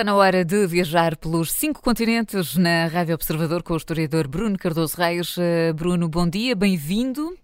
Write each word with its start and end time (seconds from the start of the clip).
Está 0.00 0.12
na 0.12 0.16
hora 0.16 0.46
de 0.46 0.66
viajar 0.66 1.14
pelos 1.14 1.52
cinco 1.52 1.82
continentes 1.82 2.56
na 2.56 2.86
Rádio 2.86 3.14
Observador 3.14 3.62
com 3.62 3.74
o 3.74 3.76
historiador 3.76 4.26
Bruno 4.26 4.56
Cardoso 4.56 4.96
Reis. 4.96 5.36
Eh, 5.36 5.74
Bruno, 5.74 6.08
bom 6.08 6.26
dia, 6.26 6.56
bem-vindo. 6.56 7.36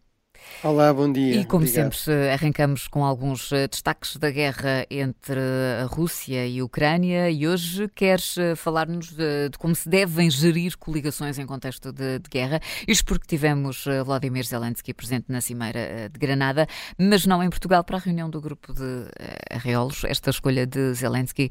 Olá, 0.62 0.92
bom 0.92 1.12
dia. 1.12 1.34
E 1.34 1.44
como 1.44 1.64
Obrigado. 1.64 1.92
sempre, 1.92 2.30
arrancamos 2.30 2.88
com 2.88 3.04
alguns 3.04 3.52
eh, 3.52 3.68
destaques 3.68 4.16
da 4.16 4.30
guerra 4.30 4.86
entre 4.90 5.38
a 5.82 5.84
Rússia 5.84 6.46
e 6.46 6.58
a 6.58 6.64
Ucrânia 6.64 7.30
e 7.30 7.46
hoje 7.46 7.88
queres 7.94 8.38
eh, 8.38 8.54
falar-nos 8.54 9.10
de, 9.10 9.50
de, 9.50 9.58
como 9.58 9.74
se 9.74 9.86
devem 9.86 10.30
gerir 10.30 10.78
coligações 10.78 11.38
em 11.38 11.44
contexto 11.44 11.92
de, 11.92 12.18
de, 12.20 12.30
guerra. 12.30 12.60
Isto 12.88 13.04
porque 13.04 13.26
tivemos 13.26 13.86
eh, 13.86 14.02
Vladimir 14.02 14.46
Zelensky 14.46 14.94
presente 14.94 15.26
na 15.28 15.42
Cimeira 15.42 16.08
de 16.10 16.18
Granada, 16.18 16.66
mas 16.98 17.26
não 17.26 17.42
em 17.42 17.50
Portugal 17.50 17.84
para 17.84 17.98
a 17.98 18.00
reunião 18.00 18.30
do 18.30 18.40
grupo 18.40 18.72
de 18.72 19.06
arreolos. 19.50 20.04
Esta 20.04 20.30
escolha 20.30 20.66
de 20.66 20.94
Zelensky 20.94 21.50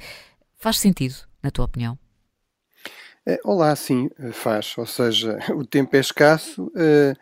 faz 0.66 0.80
sentido, 0.80 1.14
na 1.44 1.52
tua 1.52 1.66
opinião? 1.66 1.96
Eh, 3.28 3.40
olá, 3.44 3.76
sim, 3.76 4.10
eh, 4.18 4.32
faz. 4.32 4.76
Ou 4.80 4.88
seja, 4.88 5.38
o 5.54 5.64
tempo 5.64 5.96
é 5.96 6.00
escasso. 6.00 6.72
Eh, 6.76 7.14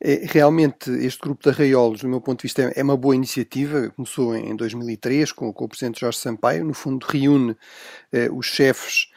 é, 0.00 0.24
realmente, 0.24 0.88
este 0.88 1.20
grupo 1.20 1.42
de 1.42 1.48
arraiolos, 1.50 2.02
do 2.02 2.08
meu 2.08 2.20
ponto 2.20 2.38
de 2.38 2.42
vista, 2.44 2.62
é 2.62 2.80
uma 2.80 2.96
boa 2.96 3.16
iniciativa. 3.16 3.90
Começou 3.96 4.36
em 4.36 4.54
2003 4.54 5.32
com, 5.32 5.52
com 5.52 5.64
o 5.64 5.68
presidente 5.68 5.98
Jorge 5.98 6.18
Sampaio. 6.18 6.64
No 6.64 6.74
fundo, 6.74 7.04
reúne 7.04 7.56
os 8.32 8.46
chefes, 8.46 9.08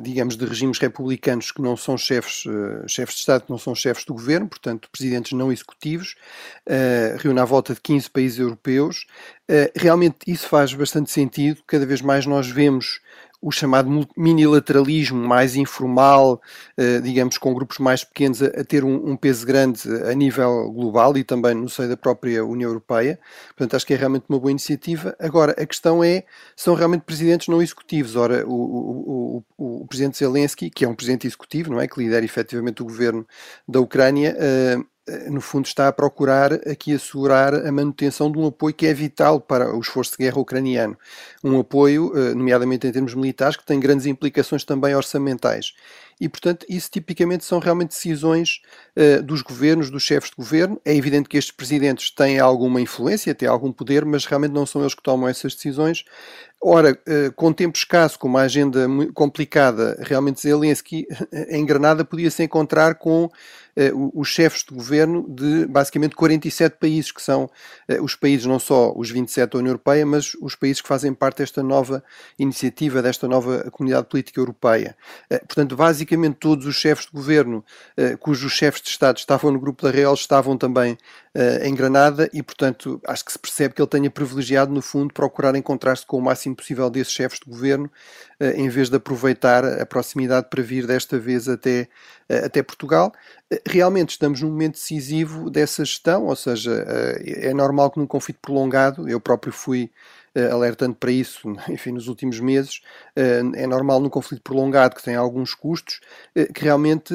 digamos, 0.00 0.36
de 0.36 0.44
regimes 0.44 0.78
republicanos 0.78 1.50
que 1.50 1.62
não 1.62 1.76
são 1.76 1.96
chefes, 1.96 2.44
chefes 2.86 3.14
de 3.14 3.20
Estado, 3.20 3.44
que 3.44 3.50
não 3.50 3.58
são 3.58 3.74
chefes 3.74 4.04
do 4.04 4.14
governo, 4.14 4.48
portanto, 4.48 4.88
presidentes 4.90 5.32
não 5.32 5.52
executivos. 5.52 6.14
Reúne 7.18 7.40
à 7.40 7.44
volta 7.44 7.74
de 7.74 7.80
15 7.80 8.10
países 8.10 8.38
europeus. 8.38 9.06
Realmente, 9.74 10.18
isso 10.26 10.48
faz 10.48 10.72
bastante 10.74 11.10
sentido. 11.10 11.62
Cada 11.66 11.86
vez 11.86 12.00
mais 12.00 12.26
nós 12.26 12.48
vemos 12.48 13.00
o 13.42 13.50
chamado 13.50 14.08
minilateralismo 14.16 15.18
mais 15.18 15.56
informal, 15.56 16.40
eh, 16.76 17.00
digamos, 17.00 17.36
com 17.36 17.52
grupos 17.52 17.78
mais 17.78 18.04
pequenos, 18.04 18.40
a, 18.40 18.62
ter 18.62 18.84
um, 18.84 19.16
peso 19.16 19.44
grande 19.44 19.82
a 20.08 20.14
nível 20.14 20.70
global 20.70 21.18
e 21.18 21.24
também 21.24 21.52
no 21.52 21.68
seio 21.68 21.88
da 21.88 21.96
própria 21.96 22.44
União 22.44 22.70
Europeia. 22.70 23.18
Portanto, 23.48 23.74
acho 23.74 23.84
que 23.84 23.94
é 23.94 23.96
realmente 23.96 24.26
uma 24.28 24.38
boa 24.38 24.52
iniciativa. 24.52 25.16
Agora, 25.18 25.52
a 25.60 25.66
questão 25.66 26.04
é, 26.04 26.22
são 26.54 26.74
realmente 26.74 27.02
presidentes 27.02 27.48
não 27.48 27.60
executivos. 27.60 28.14
Ora, 28.14 28.46
o, 28.46 28.54
o, 28.54 29.44
o, 29.58 29.82
o 29.82 29.86
presidente 29.88 30.18
Zelensky, 30.18 30.70
que 30.70 30.84
é 30.84 30.88
um 30.88 30.94
presidente 30.94 31.26
executivo, 31.26 31.72
não 31.72 31.80
é, 31.80 31.88
que 31.88 32.00
lidera 32.00 32.24
efetivamente 32.24 32.80
o 32.80 32.84
governo 32.84 33.26
da 33.66 33.80
Ucrânia, 33.80 34.36
eh, 34.38 34.78
no 35.30 35.40
fundo, 35.40 35.66
está 35.66 35.88
a 35.88 35.92
procurar 35.92 36.52
aqui 36.68 36.94
assegurar 36.94 37.54
a 37.54 37.72
manutenção 37.72 38.30
de 38.30 38.38
um 38.38 38.46
apoio 38.46 38.74
que 38.74 38.86
é 38.86 38.94
vital 38.94 39.40
para 39.40 39.74
o 39.74 39.80
esforço 39.80 40.12
de 40.12 40.18
guerra 40.18 40.38
ucraniano. 40.38 40.96
Um 41.42 41.58
apoio, 41.58 42.12
eh, 42.16 42.34
nomeadamente 42.34 42.86
em 42.86 42.92
termos 42.92 43.14
militares, 43.14 43.56
que 43.56 43.64
tem 43.64 43.80
grandes 43.80 44.06
implicações 44.06 44.64
também 44.64 44.94
orçamentais. 44.94 45.72
E, 46.20 46.28
portanto, 46.28 46.64
isso 46.68 46.88
tipicamente 46.88 47.44
são 47.44 47.58
realmente 47.58 47.88
decisões 47.88 48.60
uh, 48.96 49.20
dos 49.24 49.42
governos, 49.42 49.90
dos 49.90 50.04
chefes 50.04 50.30
de 50.30 50.36
governo. 50.36 50.80
É 50.84 50.94
evidente 50.94 51.28
que 51.28 51.36
estes 51.36 51.52
presidentes 51.52 52.12
têm 52.12 52.38
alguma 52.38 52.80
influência, 52.80 53.34
têm 53.34 53.48
algum 53.48 53.72
poder, 53.72 54.04
mas 54.04 54.24
realmente 54.24 54.52
não 54.52 54.64
são 54.64 54.82
eles 54.82 54.94
que 54.94 55.02
tomam 55.02 55.28
essas 55.28 55.52
decisões. 55.52 56.04
Ora, 56.64 56.92
uh, 56.92 57.32
com 57.34 57.52
tempo 57.52 57.76
escasso, 57.76 58.16
com 58.16 58.28
uma 58.28 58.42
agenda 58.42 58.86
complicada, 59.14 59.98
realmente 60.00 60.40
Zelensky 60.40 61.08
em 61.50 61.66
Granada 61.66 62.04
podia 62.04 62.30
se 62.30 62.44
encontrar 62.44 62.94
com 62.94 63.24
uh, 63.24 63.30
os 64.14 64.28
chefes 64.28 64.62
de 64.62 64.72
governo 64.72 65.26
de 65.28 65.66
basicamente 65.66 66.14
47 66.14 66.76
países, 66.78 67.10
que 67.10 67.20
são 67.20 67.50
os 68.00 68.14
países, 68.14 68.46
não 68.46 68.60
só 68.60 68.92
os 68.96 69.10
27 69.10 69.50
da 69.50 69.58
União 69.58 69.70
Europeia, 69.70 70.06
mas 70.06 70.34
os 70.40 70.54
países 70.54 70.80
que 70.80 70.86
fazem 70.86 71.12
parte 71.12 71.38
desta 71.38 71.64
nova 71.64 72.04
iniciativa, 72.38 73.02
desta 73.02 73.26
nova 73.26 73.68
comunidade 73.72 74.06
política 74.06 74.40
europeia. 74.40 74.96
Portanto, 75.28 75.74
basicamente, 75.74 76.36
todos 76.36 76.64
os 76.66 76.76
chefes 76.76 77.06
de 77.06 77.12
governo, 77.12 77.64
cujos 78.20 78.52
chefes 78.52 78.82
de 78.82 78.88
Estado 78.88 79.18
estavam 79.18 79.50
no 79.50 79.60
grupo 79.60 79.82
da 79.82 79.90
Real, 79.90 80.14
estavam 80.14 80.56
também 80.56 80.96
em 81.62 81.74
Granada 81.74 82.30
e, 82.32 82.42
portanto, 82.42 83.00
acho 83.06 83.24
que 83.24 83.32
se 83.32 83.38
percebe 83.38 83.74
que 83.74 83.82
ele 83.82 83.88
tenha 83.88 84.10
privilegiado, 84.10 84.72
no 84.72 84.82
fundo, 84.82 85.12
procurar 85.12 85.54
encontrar-se 85.54 86.06
com 86.06 86.18
o 86.18 86.22
máximo 86.22 86.51
possível 86.54 86.88
desses 86.90 87.12
chefes 87.12 87.40
de 87.40 87.50
governo, 87.50 87.90
uh, 88.40 88.44
em 88.56 88.68
vez 88.68 88.88
de 88.88 88.96
aproveitar 88.96 89.64
a 89.64 89.86
proximidade 89.86 90.48
para 90.50 90.62
vir 90.62 90.86
desta 90.86 91.18
vez 91.18 91.48
até, 91.48 91.88
até 92.28 92.62
Portugal. 92.62 93.12
Realmente 93.66 94.10
estamos 94.10 94.40
num 94.40 94.50
momento 94.50 94.74
decisivo 94.74 95.50
dessa 95.50 95.84
gestão, 95.84 96.26
ou 96.26 96.36
seja, 96.36 96.72
é 97.24 97.52
normal 97.52 97.90
que 97.90 97.98
num 97.98 98.06
conflito 98.06 98.38
prolongado, 98.40 99.08
eu 99.08 99.20
próprio 99.20 99.52
fui 99.52 99.90
alertando 100.34 100.94
para 100.94 101.10
isso, 101.10 101.52
enfim, 101.68 101.92
nos 101.92 102.08
últimos 102.08 102.40
meses. 102.40 102.80
Uh, 103.16 103.54
é 103.54 103.66
normal 103.66 104.00
num 104.00 104.08
conflito 104.08 104.42
prolongado 104.42 104.94
que 104.94 105.02
tem 105.02 105.14
alguns 105.14 105.54
custos, 105.54 106.00
uh, 106.36 106.52
que 106.52 106.62
realmente 106.62 107.12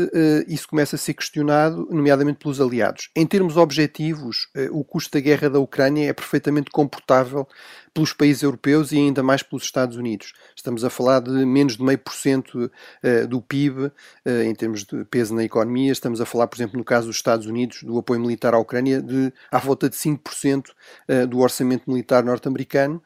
isso 0.47 0.67
começa 0.67 0.95
a 0.95 0.99
ser 0.99 1.13
questionado, 1.13 1.87
nomeadamente 1.89 2.39
pelos 2.39 2.61
aliados. 2.61 3.09
Em 3.15 3.25
termos 3.25 3.57
objetivos, 3.57 4.47
o 4.71 4.83
custo 4.83 5.11
da 5.11 5.19
guerra 5.19 5.49
da 5.49 5.59
Ucrânia 5.59 6.09
é 6.09 6.13
perfeitamente 6.13 6.69
comportável 6.71 7.47
pelos 7.93 8.13
países 8.13 8.43
europeus 8.43 8.91
e 8.91 8.97
ainda 8.97 9.23
mais 9.23 9.41
pelos 9.41 9.63
Estados 9.63 9.97
Unidos. 9.97 10.33
Estamos 10.55 10.83
a 10.83 10.89
falar 10.89 11.19
de 11.19 11.31
menos 11.45 11.77
de 11.77 11.83
meio 11.83 11.97
por 11.97 12.13
cento 12.13 12.71
do 13.27 13.41
PIB 13.41 13.91
em 14.45 14.53
termos 14.53 14.83
de 14.83 15.03
peso 15.05 15.33
na 15.33 15.43
economia. 15.43 15.91
Estamos 15.91 16.21
a 16.21 16.25
falar, 16.25 16.47
por 16.47 16.57
exemplo, 16.57 16.77
no 16.77 16.83
caso 16.83 17.07
dos 17.07 17.15
Estados 17.15 17.47
Unidos, 17.47 17.83
do 17.83 17.97
apoio 17.97 18.19
militar 18.19 18.53
à 18.53 18.59
Ucrânia, 18.59 19.01
de 19.01 19.33
à 19.51 19.57
volta 19.57 19.89
de 19.89 19.95
5% 19.95 20.67
do 21.27 21.39
orçamento 21.39 21.89
militar 21.89 22.23
norte-americano. 22.23 23.01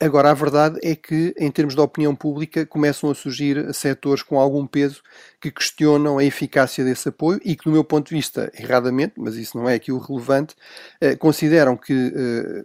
Agora, 0.00 0.30
a 0.30 0.34
verdade 0.34 0.78
é 0.82 0.94
que, 0.96 1.34
em 1.38 1.50
termos 1.50 1.74
de 1.74 1.80
opinião 1.80 2.14
pública, 2.14 2.66
começam 2.66 3.10
a 3.10 3.14
surgir 3.14 3.72
setores 3.72 4.22
com 4.22 4.38
algum 4.38 4.66
peso 4.66 5.02
que 5.40 5.50
questionam 5.50 6.18
a 6.18 6.24
eficácia 6.24 6.84
desse 6.84 7.08
apoio 7.08 7.40
e 7.44 7.54
que, 7.54 7.64
do 7.64 7.70
meu 7.70 7.84
ponto 7.84 8.08
de 8.08 8.14
vista, 8.14 8.50
erradamente, 8.58 9.14
mas 9.16 9.36
isso 9.36 9.56
não 9.56 9.68
é 9.68 9.74
aqui 9.74 9.92
o 9.92 9.98
relevante, 9.98 10.54
consideram 11.18 11.76
que, 11.76 12.12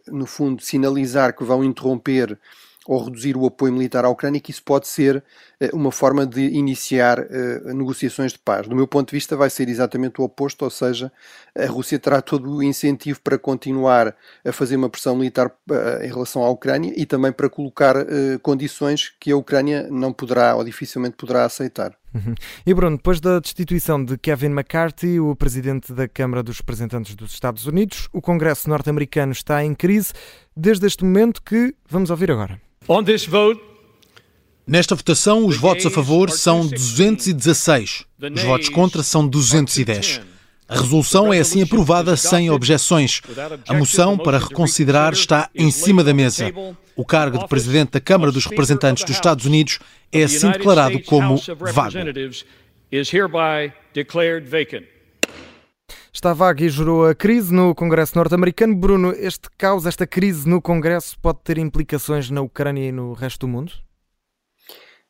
no 0.07 0.25
fundo, 0.25 0.61
sinalizar 0.63 1.35
que 1.35 1.43
vão 1.43 1.63
interromper 1.63 2.39
ou 2.87 3.03
reduzir 3.03 3.37
o 3.37 3.45
apoio 3.45 3.71
militar 3.71 4.05
à 4.05 4.09
Ucrânia, 4.09 4.41
que 4.41 4.51
isso 4.51 4.63
pode 4.63 4.87
ser 4.87 5.23
eh, 5.59 5.69
uma 5.71 5.91
forma 5.91 6.25
de 6.25 6.41
iniciar 6.41 7.19
uh, 7.19 7.73
negociações 7.73 8.31
de 8.31 8.39
paz. 8.39 8.67
Do 8.67 8.75
meu 8.75 8.87
ponto 8.87 9.09
de 9.09 9.15
vista, 9.15 9.35
vai 9.35 9.49
ser 9.49 9.69
exatamente 9.69 10.19
o 10.19 10.23
oposto, 10.23 10.63
ou 10.63 10.71
seja, 10.71 11.11
a 11.55 11.65
Rússia 11.67 11.99
terá 11.99 12.21
todo 12.21 12.49
o 12.51 12.63
incentivo 12.63 13.19
para 13.21 13.37
continuar 13.37 14.15
a 14.43 14.51
fazer 14.51 14.77
uma 14.77 14.89
pressão 14.89 15.15
militar 15.15 15.47
uh, 15.47 16.03
em 16.03 16.07
relação 16.07 16.43
à 16.43 16.49
Ucrânia 16.49 16.91
e 16.95 17.05
também 17.05 17.31
para 17.31 17.49
colocar 17.49 17.95
condições 18.41 19.09
que 19.19 19.31
a 19.31 19.37
Ucrânia 19.37 19.87
não 19.91 20.11
poderá 20.11 20.55
ou 20.55 20.63
dificilmente 20.63 21.15
poderá 21.15 21.45
aceitar. 21.45 22.00
Uhum. 22.13 22.35
E 22.65 22.73
Bruno, 22.73 22.97
depois 22.97 23.19
da 23.19 23.39
destituição 23.39 24.03
de 24.03 24.17
Kevin 24.17 24.47
McCarthy, 24.47 25.19
o 25.19 25.35
presidente 25.35 25.93
da 25.93 26.07
Câmara 26.07 26.43
dos 26.43 26.57
Representantes 26.57 27.15
dos 27.15 27.33
Estados 27.33 27.65
Unidos, 27.65 28.09
o 28.11 28.21
Congresso 28.21 28.69
norte-americano 28.69 29.31
está 29.31 29.63
em 29.63 29.73
crise 29.73 30.13
desde 30.55 30.85
este 30.85 31.03
momento 31.03 31.41
que 31.41 31.73
vamos 31.89 32.09
ouvir 32.09 32.31
agora. 32.31 32.59
On 32.87 33.03
this 33.03 33.25
vote, 33.25 33.61
Nesta 34.67 34.95
votação, 34.95 35.45
os 35.45 35.57
votos 35.57 35.85
a 35.85 35.89
favor 35.89 36.29
são 36.29 36.65
216, 36.65 38.05
os 38.33 38.43
votos 38.43 38.69
contra 38.69 39.03
são 39.03 39.27
210. 39.27 40.21
A 40.71 40.79
resolução 40.79 41.33
é 41.33 41.39
assim 41.39 41.61
aprovada 41.61 42.15
sem 42.15 42.49
objeções. 42.49 43.21
A 43.67 43.73
moção 43.73 44.17
para 44.17 44.37
reconsiderar 44.37 45.11
está 45.11 45.49
em 45.53 45.69
cima 45.71 46.01
da 46.05 46.13
mesa. 46.13 46.53
O 47.01 47.03
cargo 47.03 47.39
de 47.39 47.47
presidente 47.47 47.93
da 47.93 47.99
Câmara 47.99 48.31
dos 48.31 48.45
Representantes 48.45 49.03
dos 49.03 49.15
Estados 49.15 49.47
Unidos 49.47 49.79
é 50.11 50.21
assim 50.21 50.51
declarado 50.51 51.01
como 51.01 51.35
vago. 51.73 51.97
Está 56.13 56.31
vago 56.31 56.61
e 56.61 56.69
gerou 56.69 57.07
a 57.07 57.15
crise 57.15 57.51
no 57.51 57.73
Congresso 57.73 58.15
norte-americano. 58.15 58.75
Bruno, 58.75 59.15
este 59.17 59.49
caos, 59.57 59.87
esta 59.87 60.05
crise 60.05 60.47
no 60.47 60.61
Congresso 60.61 61.17
pode 61.19 61.39
ter 61.43 61.57
implicações 61.57 62.29
na 62.29 62.41
Ucrânia 62.41 62.89
e 62.89 62.91
no 62.91 63.13
resto 63.13 63.47
do 63.47 63.47
mundo? 63.47 63.73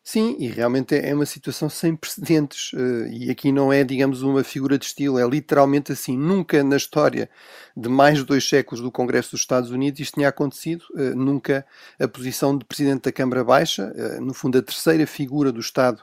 Sim, 0.06 0.36
e 0.40 0.48
realmente 0.48 0.96
é 0.96 1.14
uma 1.14 1.28
situação 1.28 1.70
sem 1.70 1.96
precedentes. 1.96 2.72
Eh, 2.74 3.10
e 3.28 3.30
aqui 3.30 3.52
não 3.52 3.72
é, 3.72 3.84
digamos, 3.84 4.24
uma 4.24 4.44
figura 4.44 4.78
de 4.78 4.86
estilo, 4.86 5.20
é 5.20 5.28
literalmente 5.28 5.92
assim. 5.92 6.18
Nunca 6.18 6.64
na 6.64 6.76
história 6.76 7.30
de 7.78 7.88
mais 7.88 8.18
de 8.18 8.26
dois 8.26 8.48
séculos 8.48 8.82
do 8.82 8.92
Congresso 8.92 9.32
dos 9.32 9.42
Estados 9.42 9.70
Unidos 9.70 10.00
isto 10.00 10.16
tinha 10.16 10.28
acontecido. 10.30 10.84
Eh, 10.98 11.14
nunca 11.14 11.64
a 12.00 12.08
posição 12.08 12.58
de 12.58 12.66
Presidente 12.66 13.04
da 13.04 13.12
Câmara 13.12 13.44
Baixa, 13.44 13.94
eh, 13.96 14.20
no 14.20 14.34
fundo 14.34 14.58
a 14.58 14.62
terceira 14.64 15.06
figura 15.06 15.52
do 15.52 15.60
Estado 15.60 16.02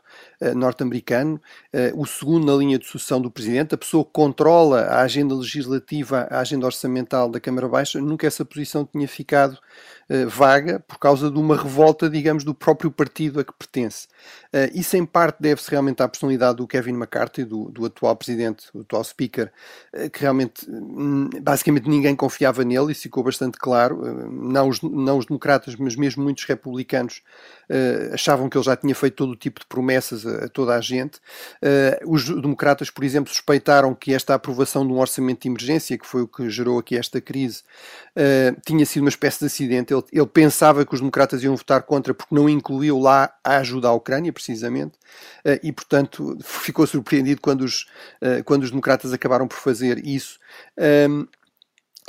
norte-americano, 0.54 1.40
o 1.94 2.06
segundo 2.06 2.46
na 2.46 2.54
linha 2.56 2.78
de 2.78 2.86
sucessão 2.86 3.20
do 3.20 3.28
Presidente, 3.30 3.74
a 3.74 3.78
pessoa 3.78 4.04
que 4.04 4.12
controla 4.12 4.82
a 4.82 5.00
agenda 5.02 5.34
legislativa, 5.34 6.28
a 6.30 6.38
agenda 6.40 6.64
orçamental 6.66 7.28
da 7.28 7.40
Câmara 7.40 7.68
Baixa, 7.68 8.00
nunca 8.00 8.24
essa 8.26 8.44
posição 8.44 8.84
tinha 8.86 9.08
ficado 9.08 9.58
vaga 10.28 10.78
por 10.86 10.98
causa 10.98 11.28
de 11.30 11.38
uma 11.38 11.56
revolta, 11.56 12.08
digamos, 12.08 12.44
do 12.44 12.54
próprio 12.54 12.90
partido 12.90 13.40
a 13.40 13.44
que 13.44 13.52
pertence. 13.52 13.87
Uh, 13.96 14.70
isso 14.74 14.96
em 14.96 15.04
parte 15.04 15.38
deve-se 15.40 15.70
realmente 15.70 16.02
à 16.02 16.08
personalidade 16.08 16.56
do 16.56 16.66
Kevin 16.66 16.94
McCarthy, 16.94 17.44
do, 17.44 17.70
do 17.70 17.86
atual 17.86 18.16
presidente, 18.16 18.66
do 18.72 18.80
atual 18.80 19.04
speaker, 19.04 19.52
uh, 19.94 20.10
que 20.10 20.20
realmente, 20.20 20.68
hum, 20.68 21.30
basicamente 21.40 21.88
ninguém 21.88 22.16
confiava 22.16 22.64
nele, 22.64 22.92
isso 22.92 23.02
ficou 23.02 23.22
bastante 23.22 23.58
claro, 23.58 24.00
uh, 24.00 24.30
não, 24.30 24.68
os, 24.68 24.80
não 24.82 25.18
os 25.18 25.26
democratas, 25.26 25.76
mas 25.76 25.96
mesmo 25.96 26.22
muitos 26.22 26.44
republicanos 26.44 27.22
achavam 28.14 28.48
que 28.48 28.56
ele 28.56 28.64
já 28.64 28.74
tinha 28.74 28.94
feito 28.94 29.16
todo 29.16 29.32
o 29.32 29.36
tipo 29.36 29.60
de 29.60 29.66
promessas 29.66 30.26
a, 30.26 30.46
a 30.46 30.48
toda 30.48 30.74
a 30.74 30.80
gente. 30.80 31.20
os 32.06 32.24
democratas, 32.24 32.88
por 32.88 33.04
exemplo, 33.04 33.30
suspeitaram 33.30 33.94
que 33.94 34.14
esta 34.14 34.34
aprovação 34.34 34.86
de 34.86 34.92
um 34.92 34.98
orçamento 34.98 35.42
de 35.42 35.48
emergência, 35.48 35.98
que 35.98 36.06
foi 36.06 36.22
o 36.22 36.26
que 36.26 36.48
gerou 36.48 36.78
aqui 36.78 36.96
esta 36.96 37.20
crise, 37.20 37.62
tinha 38.64 38.86
sido 38.86 39.02
uma 39.02 39.10
espécie 39.10 39.40
de 39.40 39.46
acidente. 39.46 39.92
Ele, 39.92 40.02
ele 40.10 40.26
pensava 40.26 40.82
que 40.86 40.94
os 40.94 41.00
democratas 41.00 41.42
iam 41.42 41.54
votar 41.56 41.82
contra 41.82 42.14
porque 42.14 42.34
não 42.34 42.48
incluiu 42.48 42.98
lá 42.98 43.30
a 43.44 43.58
ajuda 43.58 43.77
à 43.86 43.92
Ucrânia, 43.92 44.32
precisamente, 44.32 44.98
eh, 45.44 45.60
e 45.62 45.72
portanto 45.72 46.36
ficou 46.42 46.86
surpreendido 46.86 47.40
quando 47.40 47.62
os, 47.62 47.86
eh, 48.20 48.42
quando 48.42 48.62
os 48.62 48.70
democratas 48.70 49.12
acabaram 49.12 49.46
por 49.46 49.58
fazer 49.58 50.04
isso. 50.04 50.38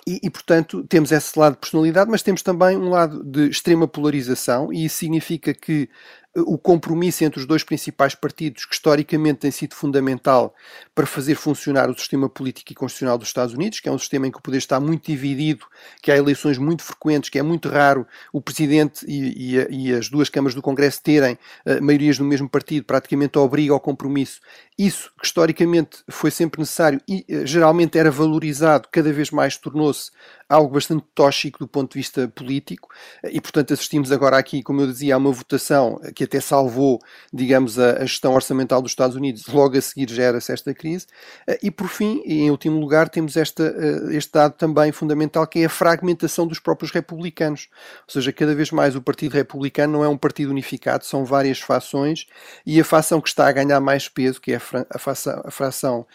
E, 0.07 0.19
e, 0.24 0.30
portanto, 0.30 0.83
temos 0.88 1.12
esse 1.12 1.38
lado 1.38 1.54
de 1.54 1.60
personalidade, 1.60 2.10
mas 2.10 2.24
temos 2.24 2.42
também 2.42 2.75
um 2.75 2.89
lado 2.89 3.24
de 3.24 3.50
extrema 3.50 3.88
polarização, 3.88 4.74
e 4.74 4.86
isso 4.86 4.98
significa 4.98 5.54
que 5.54 5.89
o 6.36 6.58
compromisso 6.58 7.24
entre 7.24 7.40
os 7.40 7.46
dois 7.46 7.64
principais 7.64 8.14
partidos, 8.14 8.66
que 8.66 8.74
historicamente 8.74 9.40
tem 9.40 9.52
sido 9.52 9.74
fundamental 9.74 10.54
para 10.94 11.06
fazer 11.06 11.36
funcionar 11.36 11.90
o 11.90 11.98
sistema 11.98 12.30
político 12.30 12.72
e 12.72 12.76
constitucional 12.76 13.18
dos 13.18 13.30
Estados 13.30 13.54
Unidos, 13.54 13.80
que 13.80 13.90
é 13.90 13.92
um 13.92 13.98
sistema 13.98 14.28
em 14.28 14.31
que 14.31 14.38
o 14.38 14.42
poder 14.42 14.60
está 14.60 14.80
muito 14.80 15.06
dividido, 15.06 15.66
que 16.02 16.12
há 16.12 16.18
eleições 16.18 16.58
muito 16.58 16.84
frequentes, 16.84 17.30
que 17.30 17.40
é 17.40 17.42
muito 17.42 17.68
raro 17.68 18.06
o 18.31 18.42
presidente 18.42 19.06
e, 19.08 19.56
e, 19.56 19.88
e 19.88 19.94
as 19.94 20.08
duas 20.10 20.30
câmaras 20.30 20.54
do 20.54 20.62
Congresso 20.62 21.02
terem 21.02 21.34
uh, 21.66 21.81
maiorias 21.81 22.20
no 22.20 22.26
mesmo 22.26 22.48
partido, 22.48 22.86
praticamente 22.86 23.38
obriga 23.40 23.74
ao 23.74 23.80
compromisso. 23.80 24.40
Isso, 24.78 25.12
que 25.20 25.26
historicamente 25.26 26.04
foi 26.10 26.31
sempre 26.31 26.60
necessário 26.60 27.02
e 27.08 27.26
uh, 27.30 27.46
geralmente 27.46 27.98
era 27.98 28.12
valorizado, 28.12 28.88
cada 28.92 29.12
vez 29.12 29.31
mais 29.31 29.58
tornou-se 29.58 30.12
algo 30.48 30.74
bastante 30.74 31.06
tóxico 31.14 31.60
do 31.60 31.68
ponto 31.68 31.94
de 31.94 32.00
vista 32.00 32.28
político, 32.28 32.90
uh, 33.24 33.30
e 33.31 33.42
portanto 33.42 33.74
assistimos 33.74 34.12
agora 34.12 34.38
aqui, 34.38 34.62
como 34.62 34.81
eu 34.81 34.88
dizia, 34.88 35.16
a 35.16 35.18
uma 35.18 35.31
votação 35.31 36.00
que 36.19 36.25
até 36.25 36.42
salvou, 36.42 37.00
digamos, 37.31 37.80
a, 37.80 37.94
a 37.94 38.06
gestão 38.06 38.33
orçamental 38.33 38.81
dos 38.81 38.92
Estados 38.92 39.16
Unidos, 39.16 39.48
logo 39.48 39.77
a 39.77 39.81
seguir 39.81 40.10
gera-se 40.10 40.51
esta 40.51 40.74
crise. 40.74 41.07
Eh, 41.48 41.60
e 41.63 41.71
por 41.71 41.88
fim, 41.88 42.21
e 42.25 42.42
em 42.42 42.51
último 42.51 42.77
lugar, 42.77 43.07
temos 43.07 43.38
esta, 43.38 43.63
eh, 43.63 44.18
este 44.18 44.33
dado 44.33 44.56
também 44.56 44.92
fundamental, 44.92 45.48
que 45.48 45.60
é 45.60 45.66
a 45.66 45.69
fragmentação 45.69 46.45
dos 46.45 46.60
próprios 46.60 46.92
republicanos. 46.92 47.69
Ou 48.06 48.12
seja, 48.12 48.33
cada 48.33 48.54
vez 48.54 48.69
mais 48.69 48.98
o 48.98 49.01
Partido 49.01 49.31
Republicano 49.31 49.94
não 49.94 50.04
é 50.04 50.10
um 50.10 50.18
partido 50.18 50.51
unificado, 50.51 51.06
são 51.06 51.24
várias 51.24 51.62
fações, 51.62 52.27
e 52.66 52.81
a 52.81 52.83
fação 52.83 53.21
que 53.21 53.30
está 53.30 53.48
a 53.48 53.51
ganhar 53.54 53.80
mais 53.80 54.10
peso, 54.10 54.42
que 54.42 54.51
é 54.51 54.57
a, 54.57 55.00
fação, 55.00 55.42
a 55.45 55.51
fração 55.51 56.06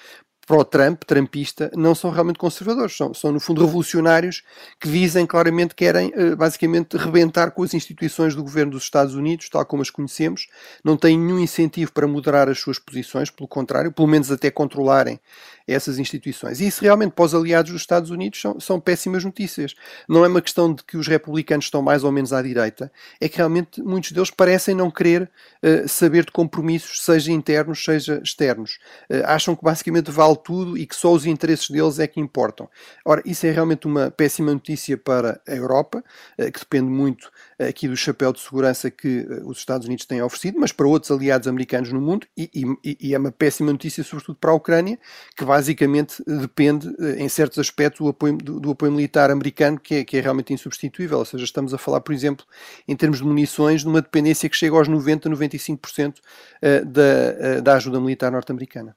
pró-Trump, 0.47 1.03
trumpista, 1.05 1.71
não 1.75 1.95
são 1.95 2.11
realmente 2.11 2.39
conservadores, 2.39 2.97
são, 2.97 3.15
são 3.15 3.33
no 3.33 3.41
fundo 3.41 3.65
revolucionários 3.65 4.43
que 4.81 4.89
dizem 4.89 5.27
claramente 5.27 5.75
que 5.75 5.85
querem 5.85 6.13
eh, 6.15 6.35
basicamente 6.35 6.97
rebentar 6.97 7.51
com 7.51 7.63
as 7.63 7.75
instituições 7.75 8.35
do 8.35 8.43
governo 8.43 8.73
dos 8.73 8.85
Estados 8.85 9.15
Unidos, 9.15 9.49
tal 9.49 9.65
como 9.65 9.83
as 9.83 9.91
conhecemos, 9.91 10.49
não 10.83 10.97
têm 10.97 11.19
nenhum 11.19 11.39
incentivo 11.39 11.93
para 11.93 12.07
moderar 12.07 12.49
as 12.49 12.59
suas 12.59 12.79
posições, 12.79 13.31
pelo 13.31 13.49
contrário, 13.49 13.93
pelo 13.93 14.09
menos 14.09 14.31
até 14.31 14.51
controlarem 14.51 15.21
essas 15.67 15.99
instituições. 15.99 16.61
E 16.61 16.67
isso 16.67 16.83
realmente 16.83 17.13
para 17.13 17.25
os 17.25 17.35
aliados 17.35 17.73
dos 17.73 17.81
Estados 17.81 18.11
Unidos 18.11 18.41
são, 18.41 18.61
são 18.61 18.79
péssimas 18.79 19.25
notícias. 19.25 19.75
Não 20.09 20.25
é 20.25 20.29
uma 20.29 20.43
questão 20.43 20.73
de 20.75 20.85
que 20.85 20.97
os 20.97 21.07
republicanos 21.07 21.67
estão 21.67 21.81
mais 21.81 22.05
ou 22.05 22.13
menos 22.13 22.33
à 22.33 22.43
direita, 22.43 22.93
é 23.21 23.29
que 23.29 23.39
realmente 23.39 23.83
muitos 23.83 24.13
deles 24.13 24.31
parecem 24.31 24.75
não 24.75 24.91
querer 24.91 25.31
uh, 25.63 25.89
saber 25.89 26.27
de 26.27 26.33
compromissos, 26.33 27.03
seja 27.03 27.33
internos, 27.33 27.83
seja 27.83 28.21
externos. 28.23 28.79
Uh, 29.11 29.25
acham 29.25 29.57
que 29.57 29.65
basicamente 29.65 30.11
vale 30.11 30.34
tudo 30.37 30.77
e 30.77 30.87
que 30.87 30.97
só 30.97 31.13
os 31.13 31.27
interesses 31.27 31.69
deles 31.71 31.99
é 31.99 32.07
que 32.07 32.21
importam. 32.21 32.69
Ora, 33.05 33.23
isso 33.25 33.47
é 33.47 33.51
realmente 33.51 33.87
uma 33.87 34.11
péssima 34.11 34.53
notícia 34.53 34.97
para 34.97 35.41
a 35.47 35.55
Europa, 35.55 36.03
uh, 36.39 36.53
que 36.53 36.61
depende 36.61 36.91
muito 36.91 37.31
aqui 37.59 37.89
do 37.89 37.97
chapéu 37.97 38.33
de 38.33 38.41
segurança 38.41 38.91
que 38.91 39.27
os 39.45 39.59
Estados 39.59 39.87
Unidos 39.87 40.05
têm 40.05 40.23
oferecido, 40.23 40.59
mas 40.59 40.73
para 40.73 40.87
outros 40.87 41.11
aliados 41.11 41.47
americanos 41.47 41.93
no 41.93 42.01
mundo, 42.01 42.27
e, 42.37 42.51
e, 42.85 42.97
e 43.01 43.15
é 43.15 43.19
uma 43.19 43.31
péssima 43.31 43.73
notícia, 43.73 44.03
sobretudo 44.03 44.37
para 44.37 44.51
a 44.51 44.55
Ucrânia, 44.55 44.99
que 45.37 45.45
basicamente 45.45 46.23
depende, 46.27 46.95
eh, 47.01 47.23
em 47.23 47.29
certos 47.29 47.59
aspectos, 47.59 48.01
do 48.01 48.09
apoio, 48.09 48.37
do, 48.37 48.61
do 48.61 48.71
apoio 48.71 48.93
militar 48.93 49.31
americano, 49.31 49.79
que 49.79 49.97
é, 49.97 50.05
que 50.05 50.17
é, 50.17 50.21
realmente 50.21 50.53
insubstituível. 50.53 51.19
Ou 51.19 51.25
seja, 51.25 51.45
estamos 51.45 51.73
a 51.73 51.79
falar, 51.79 52.01
por 52.01 52.13
exemplo, 52.13 52.45
em 52.87 52.97
termos 52.97 53.19
de 53.19 53.25
munições, 53.25 53.83
de 53.83 53.89
uma 53.89 54.03
dependência 54.03 54.49
que 54.49 54.57
chega 54.57 54.77
aos 54.77 54.89
90, 54.89 55.29
95% 55.31 56.17
eh, 56.63 56.85
da, 56.85 57.03
eh, 57.03 57.61
da 57.61 57.75
ajuda 57.75 58.01
militar 58.01 58.33
norte-americana. 58.33 58.97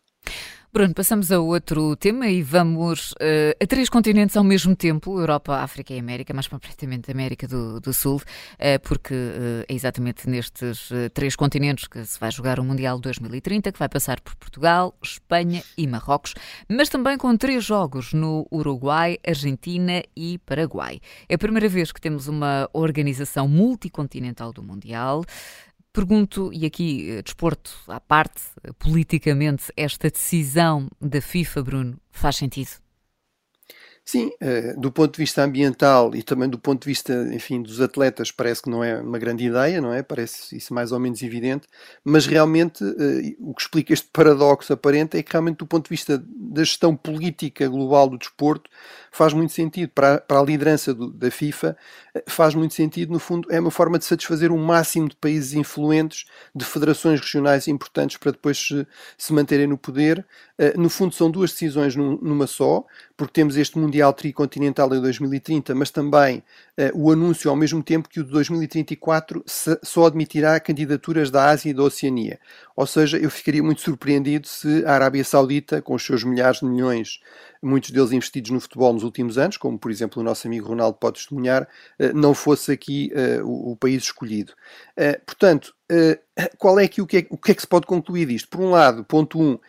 Bruno, 0.78 0.94
passamos 0.94 1.32
a 1.32 1.40
outro 1.40 1.96
tema 1.96 2.28
e 2.28 2.44
vamos 2.44 3.14
uh, 3.14 3.58
a 3.60 3.66
três 3.66 3.90
continentes 3.90 4.38
ao 4.38 4.44
mesmo 4.44 4.76
tempo: 4.76 5.20
Europa, 5.20 5.56
África 5.56 5.92
e 5.92 5.98
América, 5.98 6.36
mais 6.36 6.48
concretamente 6.48 7.10
América 7.10 7.48
do, 7.48 7.80
do 7.80 7.92
Sul, 7.92 8.18
uh, 8.18 8.80
porque 8.84 9.12
uh, 9.16 9.66
é 9.68 9.74
exatamente 9.74 10.30
nestes 10.30 10.92
três 11.16 11.36
continentes 11.36 11.88
que 11.88 12.06
se 12.06 12.20
vai 12.20 12.30
jogar 12.30 12.60
o 12.60 12.64
Mundial 12.64 13.00
2030, 13.00 13.72
que 13.72 13.80
vai 13.80 13.90
passar 13.90 14.22
por 14.22 14.36
Portugal, 14.36 14.94
Espanha 15.02 15.64
e 15.76 15.88
Marrocos, 15.88 16.36
mas 16.70 16.90
também 16.90 17.18
com 17.18 17.36
três 17.36 17.66
jogos 17.66 18.14
no 18.14 18.48
Uruguai, 18.52 19.18
Argentina 19.28 20.04
e 20.16 20.38
Paraguai. 20.46 21.02
É 21.28 21.34
a 21.34 21.40
primeira 21.40 21.68
vez 21.68 21.92
que 21.92 22.00
temos 22.00 22.28
uma 22.28 22.70
organização 22.72 23.48
multicontinental 23.48 24.54
do 24.54 24.62
Mundial. 24.62 25.26
Pergunto, 25.94 26.52
e 26.54 26.66
aqui 26.66 27.10
eh, 27.10 27.22
desporto 27.24 27.72
à 27.88 28.00
parte, 28.00 28.42
eh, 28.64 28.72
politicamente, 28.74 29.72
esta 29.76 30.10
decisão 30.10 30.88
da 31.02 31.22
FIFA, 31.22 31.64
Bruno, 31.64 32.02
faz 32.12 32.36
sentido? 32.36 32.87
Sim, 34.10 34.32
eh, 34.40 34.74
do 34.78 34.90
ponto 34.90 35.12
de 35.16 35.18
vista 35.18 35.44
ambiental 35.44 36.16
e 36.16 36.24
também 36.24 36.48
do 36.48 36.58
ponto 36.58 36.82
de 36.84 36.88
vista, 36.88 37.12
enfim, 37.34 37.62
dos 37.62 37.82
atletas, 37.82 38.32
parece 38.32 38.62
que 38.62 38.70
não 38.70 38.82
é 38.82 39.02
uma 39.02 39.20
grande 39.20 39.44
ideia, 39.46 39.82
não 39.82 39.92
é? 39.94 40.02
Parece 40.02 40.56
isso 40.56 40.74
mais 40.74 40.94
ou 40.94 41.00
menos 41.00 41.22
evidente, 41.22 41.68
mas 42.06 42.26
realmente 42.26 42.82
eh, 42.86 43.36
o 43.38 43.54
que 43.54 43.62
explica 43.64 43.92
este 43.92 44.08
paradoxo 44.14 44.72
aparente 44.72 45.18
é 45.18 45.22
que 45.24 45.34
realmente 45.34 45.58
do 45.58 45.68
ponto 45.68 45.84
de 45.84 45.90
vista 45.90 46.24
da 46.26 46.64
gestão 46.64 46.96
política 46.96 47.68
global 47.68 48.08
do 48.08 48.18
desporto 48.18 48.70
faz 49.12 49.34
muito 49.34 49.52
sentido 49.52 49.90
para, 49.94 50.22
para 50.22 50.40
a 50.40 50.44
liderança 50.44 50.94
do, 50.94 51.12
da 51.12 51.30
FIFA, 51.30 51.76
eh, 52.16 52.24
faz 52.30 52.56
muito 52.56 52.74
sentido, 52.74 53.12
no 53.12 53.20
fundo, 53.20 53.52
é 53.52 53.60
uma 53.60 53.72
forma 53.72 54.00
de 54.00 54.06
satisfazer 54.06 54.54
um 54.54 54.58
máximo 54.64 55.10
de 55.10 55.18
países 55.18 55.52
influentes, 55.54 56.26
de 56.56 56.64
federações 56.64 57.20
regionais 57.20 57.68
importantes 57.68 58.16
para 58.16 58.32
depois 58.32 58.58
se, 58.58 58.88
se 59.18 59.34
manterem 59.34 59.68
no 59.68 59.78
poder. 59.78 60.26
No 60.76 60.90
fundo, 60.90 61.14
são 61.14 61.30
duas 61.30 61.52
decisões 61.52 61.96
numa 61.96 62.48
só, 62.48 62.84
porque 63.16 63.34
temos 63.34 63.58
este 63.58 63.78
Mundial 63.78 64.12
Tricontinental 64.14 64.94
em 64.94 65.02
2030, 65.02 65.76
mas 65.76 65.92
também 65.92 66.44
uh, 66.78 66.92
o 66.96 67.12
anúncio 67.12 67.50
ao 67.50 67.56
mesmo 67.56 67.84
tempo 67.84 68.10
que 68.10 68.20
o 68.20 68.24
de 68.24 68.32
2034 68.32 69.44
se, 69.46 69.78
só 69.84 70.06
admitirá 70.06 70.60
candidaturas 70.60 71.30
da 71.30 71.50
Ásia 71.50 71.70
e 71.70 71.74
da 71.74 71.84
Oceania. 71.84 72.40
Ou 72.76 72.88
seja, 72.88 73.18
eu 73.18 73.30
ficaria 73.30 73.62
muito 73.62 73.82
surpreendido 73.82 74.48
se 74.48 74.84
a 74.86 74.94
Arábia 74.94 75.24
Saudita, 75.24 75.82
com 75.82 75.96
os 75.96 76.06
seus 76.06 76.24
milhares 76.24 76.60
de 76.60 76.66
milhões, 76.66 77.20
muitos 77.62 77.90
deles 77.90 78.12
investidos 78.12 78.52
no 78.52 78.60
futebol 78.60 78.94
nos 78.94 79.04
últimos 79.04 79.38
anos, 79.38 79.58
como 79.58 79.78
por 79.78 79.90
exemplo 79.92 80.22
o 80.22 80.26
nosso 80.26 80.48
amigo 80.48 80.68
Ronaldo 80.68 80.98
pode 81.00 81.18
testemunhar, 81.18 81.64
uh, 82.00 82.16
não 82.16 82.34
fosse 82.34 82.72
aqui 82.72 83.12
o, 83.44 83.76
país 83.76 84.04
escolhido. 84.04 84.54
portanto, 85.26 85.74
qual 86.58 86.80
é 86.80 86.86
o 86.86 87.06
que 87.06 87.18
é, 87.18 87.28
o 87.30 87.38
que 87.38 87.52
é 87.52 87.56
que 87.56 87.62
se 87.62 87.68
pode 87.68 87.86
concluir 87.86 88.26
disto? 88.26 88.50
Por 88.50 88.62
um 88.62 88.72
lado, 88.72 89.04
ponto 89.04 89.40
1, 89.40 89.44
um, 89.44 89.54
eh, 89.54 89.60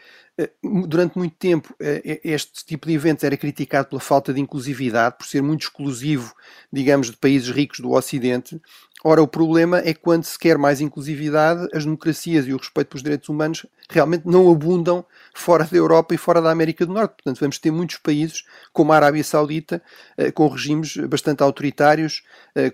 durante 0.63 1.19
muito 1.19 1.35
tempo 1.37 1.75
eh, 1.81 2.21
este 2.23 2.65
tipo 2.65 2.87
de 2.87 2.95
eventos 2.95 3.25
era 3.25 3.37
criticado 3.37 3.89
pela 3.89 4.01
falta 4.01 4.33
de 4.33 4.41
inclusividade, 4.41 5.17
por 5.19 5.27
ser 5.27 5.43
muito 5.43 5.63
exclusivo, 5.63 6.33
digamos, 6.73 7.11
de 7.11 7.17
países 7.17 7.51
ricos 7.51 7.81
do 7.81 7.91
Ocidente. 7.91 8.61
Ora, 9.05 9.23
o 9.23 9.29
problema 9.29 9.79
é 9.79 9.95
que 9.95 10.01
quando 10.01 10.25
se 10.25 10.37
quer 10.37 10.59
mais 10.59 10.81
inclusividade, 10.81 11.69
as 11.73 11.85
democracias 11.85 12.47
e 12.47 12.53
o 12.53 12.57
respeito 12.57 12.89
pelos 12.89 13.03
direitos 13.03 13.29
humanos 13.29 13.65
realmente 13.89 14.27
não 14.27 14.51
abundam 14.51 15.05
fora 15.33 15.65
da 15.65 15.77
Europa 15.77 16.15
e 16.15 16.19
fora 16.19 16.43
da 16.43 16.51
América 16.51 16.85
do 16.85 16.93
Norte. 16.93 17.15
Portanto, 17.15 17.39
vamos 17.39 17.59
ter 17.59 17.71
muitos 17.71 17.97
países, 17.99 18.45
como 18.73 18.93
a 18.93 18.97
Arábia 18.97 19.23
Saudita, 19.23 19.81
eh, 20.17 20.33
com 20.33 20.49
regimes 20.49 20.97
bastante 20.97 21.43
autoritários, 21.43 22.23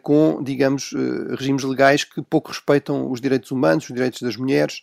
com, 0.02 0.42
digamos, 0.42 0.94
regimes 1.38 1.62
legais 1.62 2.04
que 2.04 2.22
pouco 2.22 2.48
respeitam 2.48 3.10
os 3.10 3.20
direitos 3.20 3.50
humanos, 3.50 3.84
os 3.84 3.94
direitos 3.94 4.22
das 4.22 4.36
mulheres. 4.36 4.82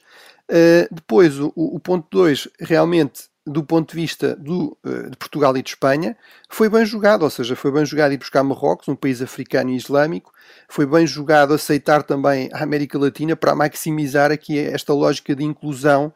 Uh, 0.51 0.93
depois, 0.93 1.39
o, 1.39 1.53
o 1.55 1.79
ponto 1.79 2.05
2, 2.11 2.49
realmente, 2.59 3.31
do 3.47 3.63
ponto 3.63 3.91
de 3.91 3.95
vista 3.95 4.35
do, 4.35 4.77
uh, 4.85 5.09
de 5.09 5.15
Portugal 5.15 5.55
e 5.55 5.63
de 5.63 5.69
Espanha, 5.69 6.17
foi 6.49 6.67
bem 6.69 6.85
jogado, 6.85 7.23
ou 7.23 7.29
seja, 7.29 7.55
foi 7.55 7.71
bem 7.71 7.85
jogado 7.85 8.11
ir 8.11 8.17
buscar 8.17 8.43
Marrocos, 8.43 8.89
um 8.89 8.95
país 8.95 9.21
africano 9.21 9.69
e 9.69 9.77
islâmico, 9.77 10.33
foi 10.67 10.85
bem 10.85 11.07
jogado 11.07 11.53
aceitar 11.53 12.03
também 12.03 12.49
a 12.51 12.63
América 12.63 12.99
Latina 12.99 13.33
para 13.33 13.55
maximizar 13.55 14.29
aqui 14.29 14.59
esta 14.59 14.93
lógica 14.93 15.33
de 15.33 15.45
inclusão 15.45 16.07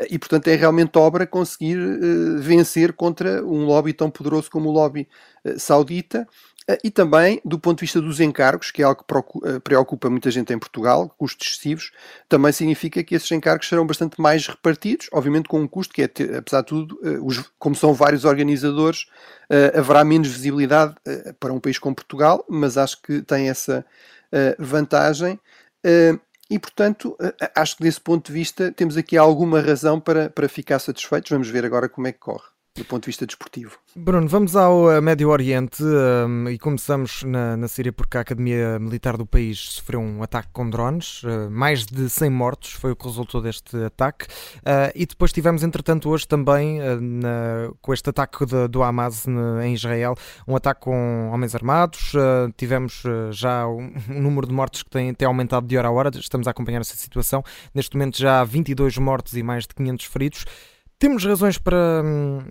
uh, 0.00 0.06
e, 0.10 0.18
portanto, 0.18 0.48
é 0.48 0.56
realmente 0.56 0.98
obra 0.98 1.24
conseguir 1.24 1.78
vencer 2.40 2.92
contra 2.94 3.44
um 3.44 3.64
lobby 3.64 3.92
tão 3.92 4.10
poderoso 4.10 4.50
como 4.50 4.70
o 4.70 4.72
lobby 4.72 5.08
saudita 5.56 6.26
e 6.82 6.90
também 6.90 7.40
do 7.44 7.58
ponto 7.58 7.78
de 7.78 7.82
vista 7.82 8.00
dos 8.00 8.20
encargos, 8.20 8.70
que 8.70 8.80
é 8.80 8.84
algo 8.84 9.04
que 9.04 9.60
preocupa 9.60 10.08
muita 10.08 10.30
gente 10.30 10.52
em 10.52 10.58
Portugal, 10.58 11.14
custos 11.18 11.48
excessivos, 11.48 11.92
também 12.28 12.52
significa 12.52 13.04
que 13.04 13.14
esses 13.14 13.30
encargos 13.30 13.68
serão 13.68 13.86
bastante 13.86 14.20
mais 14.20 14.46
repartidos, 14.46 15.08
obviamente 15.12 15.48
com 15.48 15.60
um 15.60 15.68
custo 15.68 15.92
que 15.92 16.02
é, 16.02 16.04
apesar 16.38 16.62
de 16.62 16.68
tudo, 16.68 16.98
como 17.58 17.74
são 17.74 17.92
vários 17.92 18.24
organizadores, 18.24 19.06
haverá 19.74 20.02
menos 20.04 20.28
visibilidade 20.28 20.94
para 21.38 21.52
um 21.52 21.60
país 21.60 21.78
como 21.78 21.94
Portugal, 21.94 22.44
mas 22.48 22.78
acho 22.78 23.02
que 23.02 23.20
tem 23.20 23.50
essa 23.50 23.84
vantagem. 24.58 25.38
E, 26.50 26.58
portanto, 26.58 27.16
acho 27.54 27.76
que 27.76 27.82
desse 27.82 28.00
ponto 28.00 28.26
de 28.26 28.32
vista 28.32 28.72
temos 28.72 28.96
aqui 28.96 29.16
alguma 29.16 29.60
razão 29.60 30.00
para, 30.00 30.30
para 30.30 30.48
ficar 30.48 30.78
satisfeitos. 30.78 31.30
Vamos 31.30 31.48
ver 31.48 31.64
agora 31.64 31.88
como 31.88 32.06
é 32.06 32.12
que 32.12 32.18
corre 32.18 32.44
do 32.76 32.84
ponto 32.84 33.04
de 33.04 33.06
vista 33.06 33.24
desportivo. 33.24 33.78
Bruno, 33.94 34.26
vamos 34.26 34.56
ao 34.56 34.90
eh, 34.90 35.00
Médio 35.00 35.28
Oriente 35.28 35.80
um, 35.80 36.48
e 36.48 36.58
começamos 36.58 37.22
na, 37.22 37.56
na 37.56 37.68
Síria 37.68 37.92
porque 37.92 38.18
a 38.18 38.22
Academia 38.22 38.80
Militar 38.80 39.16
do 39.16 39.24
país 39.24 39.60
sofreu 39.60 40.00
um 40.00 40.24
ataque 40.24 40.48
com 40.52 40.68
drones, 40.68 41.22
uh, 41.22 41.48
mais 41.48 41.86
de 41.86 42.10
100 42.10 42.30
mortos 42.30 42.72
foi 42.72 42.90
o 42.90 42.96
que 42.96 43.06
resultou 43.06 43.40
deste 43.40 43.76
ataque 43.76 44.24
uh, 44.26 44.90
e 44.92 45.06
depois 45.06 45.32
tivemos 45.32 45.62
entretanto 45.62 46.10
hoje 46.10 46.26
também 46.26 46.80
uh, 46.80 47.00
na, 47.00 47.70
com 47.80 47.94
este 47.94 48.10
ataque 48.10 48.44
de, 48.44 48.66
do 48.66 48.82
Hamas 48.82 49.24
em 49.62 49.72
Israel, 49.72 50.16
um 50.48 50.56
ataque 50.56 50.80
com 50.80 51.30
homens 51.32 51.54
armados, 51.54 52.12
tivemos 52.56 53.04
já 53.30 53.68
um, 53.68 53.92
um, 54.10 54.20
número 54.20 54.48
de 54.48 54.52
mortos 54.52 54.82
que 54.82 54.90
tem, 54.90 55.14
tem 55.14 55.26
aumentado 55.26 55.66
de 55.66 55.78
hora 55.78 55.86
a 55.86 55.92
hora, 55.92 56.10
estamos 56.18 56.48
a 56.48 56.50
acompanhar 56.50 56.80
essa 56.80 56.96
situação, 56.96 57.44
neste 57.72 57.96
momento 57.96 58.18
já 58.18 58.40
há 58.40 58.44
22 58.44 58.98
mortos 58.98 59.36
e 59.36 59.42
mais 59.44 59.64
de 59.64 59.74
500 59.74 60.06
feridos. 60.06 60.44
Temos 60.98 61.24
razões 61.24 61.58
para, 61.58 62.02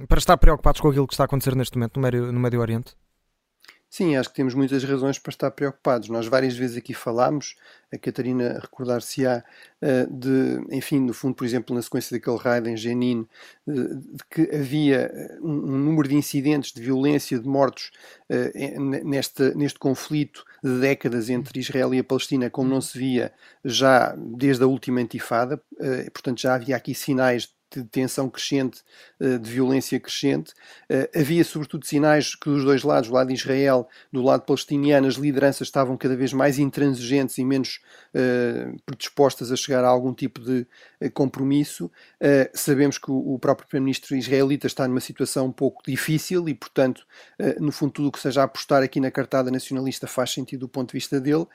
para 0.08 0.20
estar 0.20 0.38
preocupados 0.38 0.82
com 0.82 0.90
aquilo 0.90 1.08
que 1.08 1.14
está 1.14 1.24
a 1.24 1.26
acontecer 1.26 1.56
neste 1.56 1.78
momento 1.78 1.98
no 1.98 2.02
Médio, 2.02 2.32
no 2.32 2.40
Médio 2.40 2.60
Oriente? 2.60 2.96
Sim, 3.96 4.16
acho 4.16 4.30
que 4.30 4.36
temos 4.36 4.56
muitas 4.56 4.84
razões 4.84 5.20
para 5.20 5.30
estar 5.30 5.52
preocupados. 5.52 6.10
Nós 6.10 6.26
várias 6.26 6.58
vezes 6.58 6.78
aqui 6.78 6.96
falámos, 6.96 7.56
a 7.94 7.98
Catarina 8.00 8.58
recordar-se-á 8.60 9.44
eh, 9.80 10.08
de, 10.10 10.66
enfim, 10.76 11.00
no 11.00 11.14
fundo, 11.14 11.36
por 11.36 11.46
exemplo, 11.46 11.76
na 11.76 11.82
sequência 11.84 12.18
daquele 12.18 12.38
raid 12.38 12.68
em 12.68 12.76
Jenin, 12.76 13.28
de 13.68 14.24
que 14.32 14.50
havia 14.52 15.12
eh, 15.14 15.38
um, 15.44 15.78
número 15.78 16.10
de 16.10 16.16
incidentes 16.16 16.74
de 16.74 16.82
violência, 16.82 17.38
de 17.38 17.48
mortos 17.48 17.92
neste, 19.04 19.54
neste 19.54 19.78
conflito 19.78 20.44
de 20.64 20.80
décadas 20.80 21.30
entre 21.30 21.60
Israel 21.60 21.94
e 21.94 22.00
a 22.00 22.04
Palestina, 22.04 22.50
como 22.50 22.68
não 22.68 22.82
se 22.82 22.98
via 22.98 23.32
já 23.64 24.16
desde 24.18 24.64
a 24.64 24.68
última 24.68 25.02
intifada. 25.02 25.62
Portanto, 26.12 26.42
já 26.42 26.56
havia 26.56 26.76
aqui 26.76 26.96
sinais 26.96 27.54
de 27.80 27.88
tensão 27.88 28.30
crescente, 28.30 28.82
eh, 29.20 29.38
de 29.38 29.50
violência 29.50 30.00
crescente. 30.00 30.54
Eh, 30.90 31.10
havia, 31.16 31.44
sobretudo, 31.44 31.86
sinais 31.86 32.36
que 32.36 32.50
dos 32.50 32.64
dois 32.64 32.84
lados, 32.84 33.10
do 33.10 33.16
lado 33.16 33.28
de 33.28 33.34
Israel, 33.34 33.88
do 34.12 34.22
lado 34.22 34.42
palestiniano, 34.42 35.08
as 35.08 35.16
lideranças 35.16 35.68
estavam 35.68 35.96
cada 35.96 36.16
vez 36.16 36.34
mais 36.34 36.60
intransigentes 36.60 37.38
e 37.38 37.46
menos 37.46 37.80
uh, 38.14 38.80
predispostas 38.86 39.52
a 39.52 39.56
chegar 39.56 39.84
a 39.84 39.88
algum 39.88 40.14
tipo 40.14 40.40
de 40.42 40.66
compromisso. 41.14 41.92
Sabemos 42.54 42.98
que 42.98 43.12
o, 43.12 43.38
próprio 43.40 43.68
primeiro-ministro 43.68 44.16
israelita 44.16 44.68
está 44.68 44.88
numa 44.88 45.00
situação 45.00 45.48
um 45.48 45.52
pouco 45.52 45.82
difícil 45.86 46.48
e, 46.48 46.54
portanto, 46.54 47.06
no 47.60 47.72
fundo, 47.72 47.92
tudo 47.92 48.08
o 48.08 48.12
que 48.12 48.20
seja 48.20 48.44
apostar 48.44 48.82
aqui 48.84 49.00
na 49.00 49.12
cartada 49.12 49.52
nacionalista 49.52 50.08
faz 50.08 50.32
sentido 50.32 50.62
do 50.62 50.70
ponto 50.70 50.90
de 50.90 50.94
vista 50.94 51.20
dele. 51.20 51.46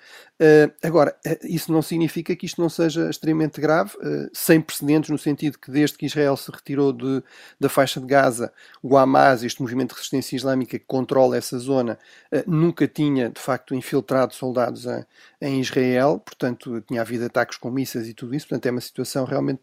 agora, 0.82 1.16
isso 1.42 1.72
não 1.72 1.80
significa 1.80 2.36
que 2.36 2.46
isto 2.46 2.60
não 2.60 2.68
seja 2.68 3.08
extremamente 3.08 3.60
grave, 3.60 3.92
sem 4.32 4.60
precedentes, 4.60 5.10
no 5.10 5.18
sentido 5.18 5.58
que 5.58 5.70
desde 5.70 5.96
que 5.96 6.06
Israel 6.08 6.36
se 6.36 6.50
retirou 6.50 6.92
de, 6.92 7.22
da 7.58 7.68
faixa 7.68 8.00
de 8.00 8.06
Gaza, 8.06 8.52
o 8.82 8.96
Hamas, 8.96 9.42
este 9.42 9.62
movimento 9.62 9.90
de 9.90 9.96
resistência 9.96 10.36
islâmica 10.36 10.78
que 10.78 10.84
controla 10.84 11.36
essa 11.36 11.58
zona, 11.58 11.98
eh, 12.32 12.44
nunca 12.46 12.86
tinha 12.88 13.30
de 13.30 13.40
facto 13.40 13.74
infiltrado 13.74 14.34
soldados 14.34 14.86
a, 14.86 15.06
em 15.40 15.60
Israel, 15.60 16.20
portanto 16.24 16.80
tinha 16.80 17.00
havido 17.00 17.24
ataques 17.24 17.56
com 17.58 17.70
mísseis 17.70 18.08
e 18.08 18.14
tudo 18.14 18.34
isso, 18.34 18.48
portanto 18.48 18.66
é 18.66 18.70
uma 18.72 18.80
situação 18.80 19.24
realmente 19.24 19.62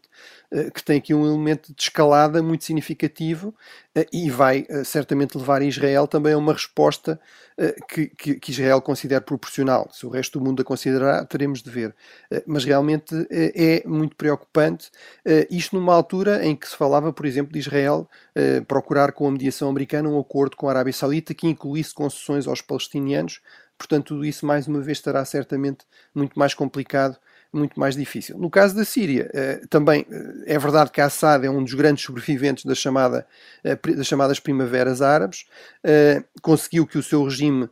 eh, 0.50 0.70
que 0.70 0.82
tem 0.82 0.96
aqui 0.96 1.12
um 1.12 1.26
elemento 1.26 1.74
de 1.74 1.82
escalada 1.82 2.42
muito 2.42 2.64
significativo 2.64 3.54
eh, 3.94 4.06
e 4.10 4.30
vai 4.30 4.66
certamente 4.84 5.36
levar 5.36 5.60
Israel 5.60 6.06
também 6.06 6.32
a 6.32 6.38
uma 6.38 6.52
resposta 6.52 7.20
que, 7.88 8.08
que, 8.08 8.34
que, 8.34 8.50
Israel 8.50 8.82
considera 8.82 9.22
proporcional. 9.22 9.88
Se 9.90 10.04
o 10.04 10.10
resto 10.10 10.38
do 10.38 10.44
mundo 10.44 10.60
a 10.60 10.64
considerar, 10.64 11.24
teremos 11.24 11.62
de 11.62 11.70
ver. 11.70 11.96
Mas 12.46 12.66
realmente 12.66 13.14
é 13.30 13.82
muito 13.86 14.14
preocupante 14.14 14.90
isto 15.48 15.74
numa 15.74 15.94
altura 15.94 16.44
em 16.44 16.54
que 16.54 16.68
se 16.68 16.76
falava, 16.76 17.14
por 17.14 17.24
exemplo, 17.24 17.54
de 17.54 17.58
Israel 17.60 18.06
procurar 18.68 19.12
com 19.12 19.26
a 19.26 19.30
mediação 19.30 19.70
americana 19.70 20.06
um 20.06 20.20
acordo 20.20 20.54
com 20.54 20.68
a 20.68 20.72
Arábia 20.72 20.92
Saudita 20.92 21.32
que 21.32 21.46
incluísse 21.46 21.94
concessões 21.94 22.46
aos 22.46 22.60
palestinianos 22.60 23.40
Portanto, 23.78 24.06
tudo 24.08 24.24
isso, 24.24 24.46
mais 24.46 24.66
uma 24.66 24.80
vez, 24.80 24.98
estará 24.98 25.24
certamente 25.24 25.84
muito 26.14 26.38
mais 26.38 26.54
complicado, 26.54 27.18
muito 27.52 27.78
mais 27.78 27.96
difícil. 27.96 28.38
No 28.38 28.50
caso 28.50 28.74
da 28.74 28.84
Síria, 28.84 29.30
eh, 29.32 29.60
também 29.70 30.06
eh, 30.10 30.54
é 30.54 30.58
verdade 30.58 30.90
que 30.90 31.00
Assad 31.00 31.44
é 31.44 31.50
um 31.50 31.62
dos 31.62 31.74
grandes 31.74 32.04
sobreviventes 32.04 32.64
da 32.64 32.74
chamada, 32.74 33.26
eh, 33.64 33.76
das 33.94 34.06
chamadas 34.06 34.38
primaveras 34.38 35.02
árabes, 35.02 35.46
conseguiu 36.42 36.86
que 36.86 36.98
o 36.98 37.02
seu 37.02 37.24
regime 37.24 37.68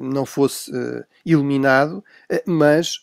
não 0.00 0.24
fosse 0.24 0.70
eliminado, 1.24 2.02
mas 2.46 3.02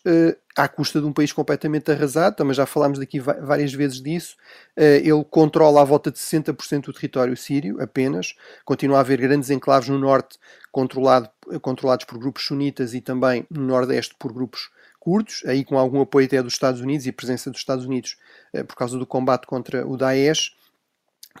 à 0.56 0.68
custa 0.68 1.00
de 1.00 1.06
um 1.06 1.12
país 1.12 1.32
completamente 1.32 1.90
arrasado, 1.90 2.36
também 2.36 2.54
já 2.54 2.66
falámos 2.66 2.98
daqui 2.98 3.20
várias 3.20 3.72
vezes 3.72 4.00
disso. 4.00 4.36
Ele 4.76 5.24
controla 5.30 5.82
à 5.82 5.84
volta 5.84 6.10
de 6.10 6.18
60% 6.18 6.86
do 6.86 6.92
território 6.92 7.36
sírio 7.36 7.80
apenas, 7.80 8.34
continua 8.64 8.98
a 8.98 9.00
haver 9.00 9.20
grandes 9.20 9.50
enclaves 9.50 9.88
no 9.88 9.98
norte 9.98 10.38
controlado, 10.70 11.30
controlados 11.60 12.04
por 12.04 12.18
grupos 12.18 12.44
sunitas 12.44 12.94
e 12.94 13.00
também 13.00 13.46
no 13.50 13.62
Nordeste 13.62 14.14
por 14.18 14.32
grupos 14.32 14.70
aí 15.46 15.64
com 15.64 15.78
algum 15.78 16.00
apoio 16.00 16.26
até 16.26 16.42
dos 16.42 16.52
Estados 16.52 16.80
Unidos 16.80 17.06
e 17.06 17.12
presença 17.12 17.50
dos 17.50 17.60
Estados 17.60 17.84
Unidos 17.84 18.16
eh, 18.52 18.62
por 18.62 18.76
causa 18.76 18.98
do 18.98 19.06
combate 19.06 19.46
contra 19.46 19.86
o 19.86 19.96
Daesh. 19.96 20.52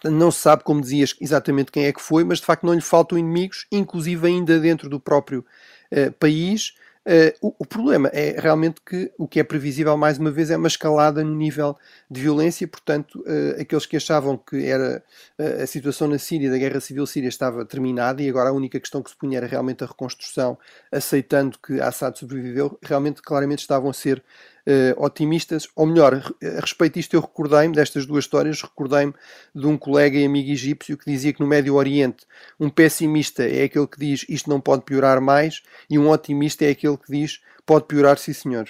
Não 0.04 0.30
se 0.30 0.40
sabe, 0.40 0.62
como 0.62 0.80
dizias, 0.80 1.14
exatamente 1.20 1.72
quem 1.72 1.84
é 1.84 1.92
que 1.92 2.00
foi, 2.00 2.22
mas 2.22 2.38
de 2.38 2.44
facto 2.44 2.64
não 2.64 2.74
lhe 2.74 2.80
faltam 2.80 3.18
inimigos, 3.18 3.66
inclusive 3.72 4.26
ainda 4.26 4.58
dentro 4.60 4.88
do 4.88 5.00
próprio 5.00 5.44
eh, 5.90 6.10
país. 6.10 6.74
Uh, 7.08 7.32
o, 7.40 7.54
o, 7.60 7.64
problema 7.64 8.10
é 8.12 8.38
realmente 8.38 8.82
que 8.84 9.10
o 9.16 9.26
que 9.26 9.40
é 9.40 9.42
previsível, 9.42 9.96
mais 9.96 10.18
uma 10.18 10.30
vez, 10.30 10.50
é 10.50 10.58
uma 10.58 10.68
escalada 10.68 11.24
no 11.24 11.34
nível 11.34 11.74
de 12.10 12.20
violência. 12.20 12.68
Portanto, 12.68 13.18
uh, 13.20 13.58
aqueles 13.58 13.86
que 13.86 13.96
achavam 13.96 14.36
que 14.36 14.66
era 14.66 15.02
uh, 15.38 15.62
a 15.62 15.66
situação 15.66 16.06
na 16.06 16.18
Síria, 16.18 16.50
da 16.50 16.58
guerra 16.58 16.80
civil 16.80 17.06
síria, 17.06 17.30
estava 17.30 17.64
terminada 17.64 18.22
e 18.22 18.28
agora 18.28 18.50
a 18.50 18.52
única 18.52 18.78
questão 18.78 19.02
que 19.02 19.08
se 19.08 19.16
punha 19.16 19.38
era 19.38 19.46
realmente 19.46 19.82
a 19.82 19.86
reconstrução, 19.86 20.58
aceitando 20.92 21.58
que 21.58 21.80
Assad 21.80 22.14
sobreviveu, 22.18 22.78
realmente, 22.82 23.22
claramente 23.22 23.60
estavam 23.60 23.88
a 23.88 23.94
ser 23.94 24.22
uh, 24.68 25.02
otimistas, 25.02 25.66
ou 25.74 25.86
melhor, 25.86 26.14
a 26.14 26.60
respeito 26.60 26.94
disto 26.94 27.14
eu 27.14 27.20
recordei-me, 27.20 27.74
destas 27.74 28.04
duas 28.04 28.24
histórias, 28.24 28.60
recordei-me 28.62 29.14
de 29.54 29.66
um 29.66 29.78
colega 29.78 30.18
e 30.18 30.26
amigo 30.26 30.50
egípcio 30.50 30.98
que 30.98 31.10
dizia 31.10 31.32
que 31.32 31.40
no 31.40 31.46
Médio 31.46 31.74
Oriente 31.74 32.26
um 32.60 32.68
pessimista 32.68 33.42
é 33.44 33.64
aquele 33.64 33.86
que 33.86 33.98
diz 33.98 34.26
isto 34.28 34.50
não 34.50 34.60
pode 34.60 34.82
piorar 34.82 35.20
mais 35.20 35.62
e 35.88 35.98
um 35.98 36.10
otimista 36.10 36.64
é 36.64 36.70
aquele 36.70 36.98
que 36.98 37.10
diz 37.10 37.40
pode 37.64 37.86
piorar 37.86 38.18
sim 38.18 38.32
senhor. 38.32 38.68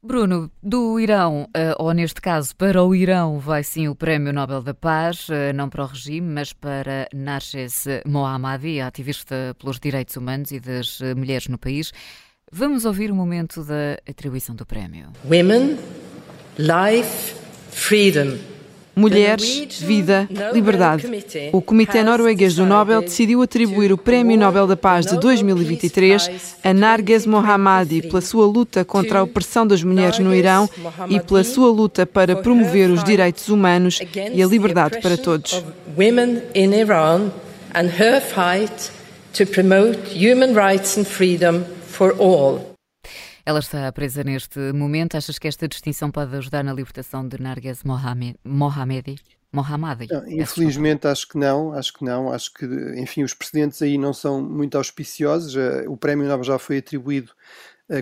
Bruno, 0.00 0.48
do 0.62 1.00
Irão, 1.00 1.48
eh, 1.52 1.74
ou 1.76 1.92
neste 1.92 2.20
caso 2.20 2.54
para 2.54 2.84
o 2.84 2.94
Irão, 2.94 3.40
vai 3.40 3.64
sim 3.64 3.88
o 3.88 3.96
Prémio 3.96 4.32
Nobel 4.32 4.62
da 4.62 4.72
Paz, 4.72 5.26
eh, 5.28 5.52
não 5.52 5.68
para 5.68 5.82
o 5.82 5.86
regime, 5.86 6.34
mas 6.34 6.52
para 6.52 7.08
Narges 7.12 7.84
Mohammadi, 8.06 8.80
ativista 8.80 9.56
pelos 9.58 9.80
direitos 9.80 10.16
humanos 10.16 10.52
e 10.52 10.60
das 10.60 11.00
mulheres 11.16 11.48
no 11.48 11.58
país. 11.58 11.92
Vamos 12.50 12.86
ouvir 12.86 13.10
o 13.10 13.14
momento 13.14 13.62
da 13.62 13.98
atribuição 14.08 14.54
do 14.54 14.64
prémio. 14.64 15.08
Women, 15.24 15.76
life, 16.58 17.34
freedom. 17.70 18.38
Mulheres, 18.96 19.78
vida, 19.80 20.28
liberdade. 20.52 21.06
O 21.52 21.62
Comitê 21.62 22.02
Norueguês 22.02 22.56
do 22.56 22.66
Nobel 22.66 23.02
decidiu 23.02 23.42
atribuir 23.42 23.92
o 23.92 23.98
Prémio 23.98 24.36
Nobel 24.36 24.66
da 24.66 24.76
Paz 24.76 25.06
de 25.06 25.16
2023 25.20 26.56
a 26.64 26.74
Narges 26.74 27.24
Mohammadi 27.24 28.02
pela 28.02 28.20
sua 28.20 28.44
luta 28.46 28.84
contra 28.84 29.20
a 29.20 29.22
opressão 29.22 29.64
das 29.64 29.84
mulheres 29.84 30.18
no 30.18 30.34
Irão 30.34 30.68
e 31.08 31.20
pela 31.20 31.44
sua 31.44 31.70
luta 31.70 32.04
para 32.04 32.34
promover 32.34 32.90
os 32.90 33.04
direitos 33.04 33.48
humanos 33.48 34.00
e 34.34 34.42
a 34.42 34.46
liberdade 34.46 35.00
para 35.00 35.16
todos. 35.16 35.62
Women 35.96 36.42
in 36.56 36.72
Iran 36.72 37.30
and 37.74 37.90
her 38.00 38.20
fight 38.20 38.90
to 39.34 39.46
promote 39.46 39.98
human 40.12 40.54
rights 40.54 40.98
and 40.98 41.04
freedom 41.04 41.77
for 41.98 42.14
all. 42.20 42.76
Ela 43.44 43.58
está 43.58 43.90
presa 43.90 44.22
neste 44.22 44.72
momento. 44.72 45.16
Achas 45.16 45.36
que 45.36 45.48
esta 45.48 45.66
distinção 45.66 46.12
pode 46.12 46.36
ajudar 46.36 46.62
na 46.62 46.72
libertação 46.72 47.26
de 47.26 47.40
Narges 47.40 47.82
Mohamed, 47.82 48.38
Mohamedi? 48.44 49.16
Mohammadi. 49.50 50.06
Não, 50.10 50.28
infelizmente 50.28 51.08
acho 51.08 51.26
que 51.26 51.38
não, 51.38 51.72
acho 51.72 51.94
que 51.94 52.04
não, 52.04 52.30
acho 52.30 52.52
que 52.52 52.66
enfim 53.00 53.24
os 53.24 53.32
precedentes 53.32 53.80
aí 53.80 53.96
não 53.96 54.12
são 54.12 54.42
muito 54.42 54.76
auspiciosos. 54.76 55.56
O 55.88 55.96
prémio 55.96 56.28
Nobel 56.28 56.44
já 56.44 56.58
foi 56.58 56.78
atribuído 56.78 57.32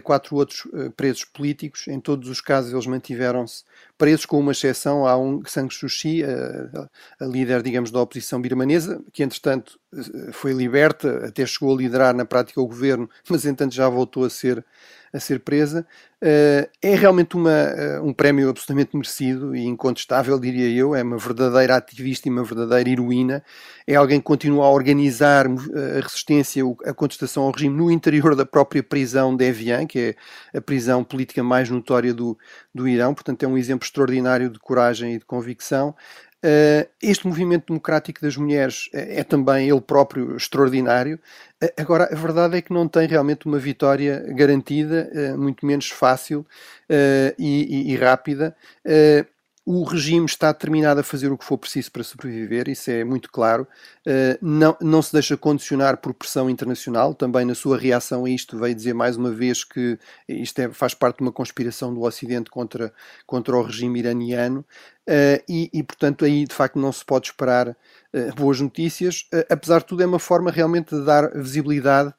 quatro 0.03 0.35
outros 0.37 0.67
presos 0.97 1.25
políticos. 1.25 1.87
Em 1.87 2.01
todos 2.01 2.29
os 2.29 2.41
casos, 2.41 2.73
eles 2.73 2.87
mantiveram-se 2.87 3.63
presos, 3.97 4.27
com 4.27 4.39
uma 4.39 4.53
exceção. 4.53 5.07
Há 5.07 5.17
um 5.17 5.43
Sang 5.47 5.73
Suu 5.73 5.89
Kyi, 5.89 6.25
a, 6.25 6.89
a 7.21 7.27
líder, 7.27 7.63
digamos, 7.63 7.91
da 7.91 8.01
oposição 8.01 8.41
birmanesa, 8.41 9.03
que 9.13 9.23
entretanto 9.23 9.79
foi 10.33 10.53
liberta, 10.53 11.27
até 11.27 11.47
chegou 11.47 11.75
a 11.75 11.79
liderar 11.79 12.15
na 12.15 12.25
prática 12.25 12.61
o 12.61 12.67
governo, 12.67 13.09
mas 13.29 13.45
entretanto 13.45 13.75
já 13.75 13.89
voltou 13.89 14.25
a 14.25 14.31
ser 14.31 14.65
a 15.13 15.21
ser 15.21 15.41
presa. 15.41 15.87
Uh, 16.23 16.69
é 16.81 16.95
realmente 16.95 17.37
uma, 17.37 17.51
uh, 17.51 18.07
um 18.07 18.13
prémio 18.13 18.49
absolutamente 18.49 18.97
merecido 18.97 19.55
e 19.55 19.65
incontestável, 19.65 20.39
diria 20.39 20.69
eu. 20.69 20.95
É 20.95 21.03
uma 21.03 21.19
verdadeira 21.19 21.77
ativista 21.77 22.29
e 22.29 22.31
uma 22.31 22.43
verdadeira 22.43 22.89
heroína. 22.89 23.43
É 23.87 23.95
alguém 23.95 24.19
que 24.19 24.25
continua 24.25 24.67
a 24.67 24.71
organizar 24.71 25.47
eh, 25.47 25.99
a 25.99 26.01
resistência, 26.01 26.63
a 26.85 26.93
contestação 26.93 27.45
ao 27.45 27.53
regime 27.53 27.77
no 27.77 27.91
interior 27.91 28.35
da 28.35 28.45
própria 28.45 28.83
prisão 28.83 29.37
de 29.37 29.45
Evian, 29.45 29.87
que 29.87 30.17
é 30.53 30.59
a 30.59 30.61
prisão 30.61 31.05
política 31.05 31.43
mais 31.43 31.71
notória 31.71 32.13
do, 32.13 32.37
do 32.75 32.89
Irão. 32.89 33.15
Portanto, 33.15 33.45
é 33.45 33.47
um 33.47 33.57
exemplo 33.57 33.86
extraordinário 33.87 34.51
de 34.51 34.59
coragem 34.59 35.15
e 35.15 35.19
de 35.19 35.25
convicção. 35.25 35.95
Uh, 36.45 36.87
este 37.03 37.27
movimento 37.27 37.67
democrático 37.69 38.21
das 38.21 38.37
mulheres 38.37 38.89
é, 38.93 39.21
é, 39.21 39.25
também 39.25 39.69
ele 39.69 39.81
próprio 39.81 40.37
extraordinário. 40.37 41.19
Uh, 41.63 41.69
agora, 41.77 42.09
a 42.13 42.15
verdade 42.15 42.57
é 42.59 42.63
que 42.63 42.73
não 42.73 42.87
tem 42.87 43.09
realmente 43.09 43.47
uma 43.47 43.59
vitória 43.59 44.25
garantida, 44.29 45.11
muito 45.37 45.67
menos 45.67 45.89
fácil 45.89 46.47
e, 47.39 47.89
e, 47.89 47.93
e, 47.93 47.97
rápida 47.97 48.55
o 49.69 49.83
regime 49.83 50.27
está 50.27 50.53
determinado 50.53 51.01
a 51.01 51.03
fazer 51.03 51.33
o 51.33 51.37
que 51.37 51.45
for 51.45 51.59
preciso 51.59 51.91
para 51.91 52.05
sobreviver, 52.05 52.69
isso 52.69 52.89
é 52.89 53.03
muito 53.03 53.29
claro. 53.29 53.67
Uh, 54.07 54.39
não, 54.41 54.77
não 54.81 55.03
se 55.03 55.13
deixa 55.13 55.37
condicionar 55.37 55.97
por 55.97 56.15
pressão 56.15 56.49
internacional. 56.49 57.13
Também 57.13 57.45
na 57.45 57.55
sua 57.55 57.77
reação 57.77 58.25
a 58.25 58.31
isto 58.31 58.57
veio 58.57 58.77
dizer 58.77 58.95
mais 58.95 59.17
uma 59.17 59.33
vez 59.33 59.65
que 59.65 59.99
isto 60.29 60.57
é, 60.61 60.69
faz 60.73 60.95
parte 60.95 61.17
de 61.17 61.23
uma 61.23 61.33
conspiração 61.33 61.93
do 61.93 62.03
Ocidente 62.03 62.49
contra, 62.49 62.95
contra 63.27 63.57
o 63.57 63.63
regime 63.63 63.99
iraniano. 63.99 64.65
Uh, 65.09 65.43
e, 65.49 65.71
e, 65.73 65.83
portanto, 65.83 66.25
aí 66.25 66.45
de 66.45 66.55
facto 66.55 66.79
não 66.79 66.91
se 66.91 67.05
pode 67.05 67.29
esperar 67.29 67.69
uh, 67.69 68.35
boas 68.37 68.61
notícias. 68.61 69.29
apesar 69.49 69.79
de 69.79 69.87
tudo, 69.87 70.03
é 70.03 70.07
uma 70.07 70.19
forma 70.19 70.51
realmente 70.51 70.95
de 70.95 71.05
dar 71.05 71.31
visibilidade 71.33 72.13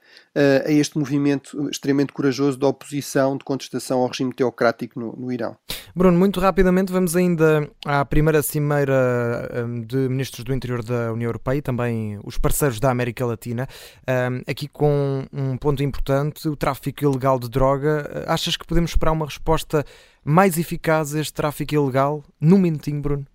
a 0.63 0.71
este 0.71 0.99
movimento 0.99 1.67
extremamente 1.67 2.13
corajoso 2.13 2.59
de 2.59 2.63
oposição, 2.63 3.35
de 3.35 3.43
contestação 3.43 4.01
ao 4.01 4.07
regime 4.07 4.31
teocrático 4.31 4.99
no, 4.99 5.13
no 5.13 5.31
Irão. 5.31 5.57
Bruno, 5.97 6.15
muito 6.15 6.39
rapidamente 6.39 6.91
vamos 6.91 7.15
ainda 7.15 7.67
à 7.83 8.05
primeira 8.05 8.43
cimeira 8.43 9.65
um, 9.65 9.81
de 9.81 9.97
ministros 9.97 10.43
do 10.43 10.53
interior 10.53 10.83
da 10.83 11.11
União 11.11 11.27
Europeia 11.27 11.57
e 11.57 11.61
também 11.63 12.19
os 12.23 12.37
parceiros 12.37 12.79
da 12.79 12.91
América 12.91 13.25
Latina, 13.25 13.67
um, 14.07 14.41
aqui 14.47 14.67
com 14.67 15.25
um 15.33 15.57
ponto 15.57 15.81
importante, 15.81 16.47
o 16.47 16.55
tráfico 16.55 17.03
ilegal 17.03 17.39
de 17.39 17.49
droga. 17.49 18.25
Achas 18.27 18.55
que 18.55 18.67
podemos 18.67 18.91
esperar 18.91 19.11
uma 19.11 19.25
resposta 19.25 19.83
mais 20.27 20.57
eficaz 20.57 21.15
este 21.15 21.33
tráfico 21.33 21.73
ilegal? 21.73 22.21
Num 22.39 22.57
minutinho, 22.57 23.01
Bruno. 23.01 23.25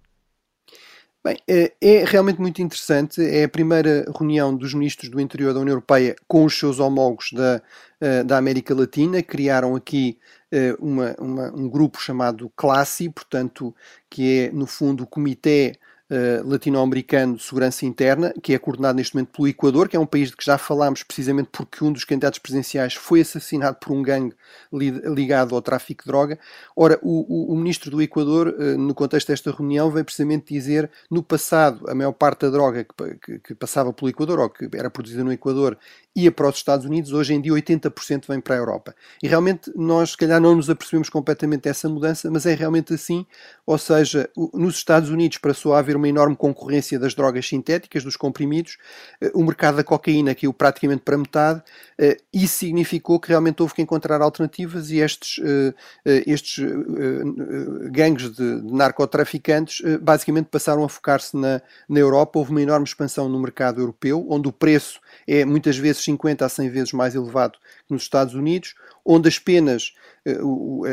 Bem, 1.24 1.38
é, 1.48 1.72
é 1.80 2.04
realmente 2.04 2.40
muito 2.40 2.60
interessante. 2.60 3.22
É 3.24 3.44
a 3.44 3.48
primeira 3.48 4.04
reunião 4.14 4.54
dos 4.54 4.74
ministros 4.74 5.08
do 5.08 5.20
interior 5.20 5.54
da 5.54 5.60
União 5.60 5.72
Europeia 5.72 6.14
com 6.28 6.44
os 6.44 6.58
seus 6.58 6.80
homólogos 6.80 7.30
da, 7.32 7.62
eh, 8.00 8.24
da 8.24 8.36
América 8.36 8.74
Latina. 8.74 9.22
Criaram 9.22 9.74
aqui 9.74 10.18
eh, 10.50 10.76
uma, 10.80 11.14
uma, 11.18 11.50
um 11.56 11.68
grupo 11.68 11.98
chamado 11.98 12.52
CLASSI, 12.56 13.08
portanto, 13.08 13.74
que 14.10 14.40
é, 14.40 14.52
no 14.52 14.66
fundo, 14.66 15.04
o 15.04 15.06
Comitê 15.06 15.78
uh, 16.12 16.48
latino-americano 16.48 17.36
de 17.36 17.42
segurança 17.42 17.86
interna, 17.86 18.34
que 18.42 18.52
é 18.52 18.58
coordenado 18.58 18.96
neste 18.96 19.14
momento 19.14 19.30
pelo 19.30 19.48
Equador, 19.48 19.88
que 19.88 19.96
é 19.96 20.00
um 20.00 20.06
país 20.06 20.30
de 20.30 20.36
que 20.36 20.44
já 20.44 20.58
falámos 20.58 21.02
precisamente 21.02 21.48
porque 21.50 21.82
um 21.82 21.92
dos 21.92 22.04
candidatos 22.04 22.38
presidenciais 22.38 22.94
foi 22.94 23.22
assassinado 23.22 23.78
por 23.80 23.92
um 23.92 24.02
gangue 24.02 24.34
li 24.72 24.90
ligado 24.90 25.54
ao 25.54 25.62
tráfico 25.62 26.04
de 26.04 26.08
droga. 26.08 26.38
Ora, 26.76 26.98
o, 27.02 27.50
o, 27.50 27.54
o 27.54 27.56
ministro 27.56 27.90
do 27.90 28.02
Equador, 28.02 28.48
uh, 28.48 28.78
no 28.78 28.94
contexto 28.94 29.28
desta 29.28 29.50
reunião, 29.50 29.90
veio 29.90 30.04
precisamente 30.04 30.52
dizer 30.52 30.90
no 31.10 31.22
passado 31.22 31.88
a 31.88 31.94
maior 31.94 32.12
parte 32.12 32.40
da 32.42 32.50
droga 32.50 32.84
que, 32.84 33.14
que, 33.14 33.38
que 33.38 33.54
passava 33.54 33.92
pelo 33.92 34.10
Equador 34.10 34.38
ou 34.38 34.50
que 34.50 34.68
era 34.74 34.90
produzida 34.90 35.24
no 35.24 35.32
Equador 35.32 35.78
ia 36.14 36.30
para 36.30 36.48
os 36.48 36.56
Estados 36.56 36.84
Unidos, 36.84 37.12
hoje 37.12 37.34
em 37.34 37.40
dia 37.40 37.52
80% 37.52 38.26
vem 38.28 38.40
para 38.40 38.54
a 38.54 38.58
Europa. 38.58 38.94
E 39.22 39.26
realmente 39.26 39.72
nós, 39.74 40.10
se 40.10 40.16
calhar, 40.16 40.40
não 40.40 40.54
nos 40.54 40.68
apercebemos 40.68 41.08
completamente 41.08 41.62
dessa 41.62 41.88
mudança, 41.88 42.30
mas 42.30 42.44
é 42.44 42.54
realmente 42.54 42.92
assim. 42.92 43.26
Ou 43.66 43.78
seja, 43.78 44.28
nos 44.52 44.76
Estados 44.76 45.08
Unidos 45.08 45.38
passou 45.38 45.74
a 45.74 45.78
haver 45.78 45.96
uma 46.02 46.08
enorme 46.08 46.34
concorrência 46.34 46.98
das 46.98 47.14
drogas 47.14 47.46
sintéticas, 47.46 48.02
dos 48.02 48.16
comprimidos, 48.16 48.76
eh, 49.20 49.30
o 49.34 49.44
mercado 49.44 49.76
da 49.76 49.84
cocaína 49.84 50.34
caiu 50.34 50.52
praticamente 50.52 51.02
para 51.02 51.16
metade, 51.16 51.62
eh, 51.98 52.16
isso 52.32 52.58
significou 52.58 53.20
que 53.20 53.28
realmente 53.28 53.62
houve 53.62 53.74
que 53.74 53.82
encontrar 53.82 54.20
alternativas 54.20 54.90
e 54.90 54.98
estes, 54.98 55.40
eh, 55.44 56.22
estes 56.26 56.64
gangues 57.90 58.30
de, 58.30 58.42
narcotraficantes 58.64 59.82
basicamente 60.00 60.46
passaram 60.46 60.84
a 60.84 60.88
focar-se 60.88 61.36
na, 61.36 61.60
na 61.88 62.00
Europa. 62.00 62.38
Houve 62.38 62.50
uma 62.50 62.62
enorme 62.62 62.84
expansão 62.84 63.28
no 63.28 63.38
mercado 63.38 63.80
europeu, 63.80 64.26
onde 64.28 64.48
o 64.48 64.52
preço 64.52 65.00
é 65.26 65.44
muitas 65.44 65.76
vezes 65.76 66.02
50 66.02 66.44
a 66.44 66.48
100 66.48 66.70
vezes 66.70 66.92
mais 66.92 67.14
elevado 67.14 67.58
que 67.86 67.92
nos 67.92 68.02
Estados 68.02 68.34
Unidos, 68.34 68.74
onde 69.04 69.28
as 69.28 69.38
penas, 69.38 69.92
eh, 70.24 70.38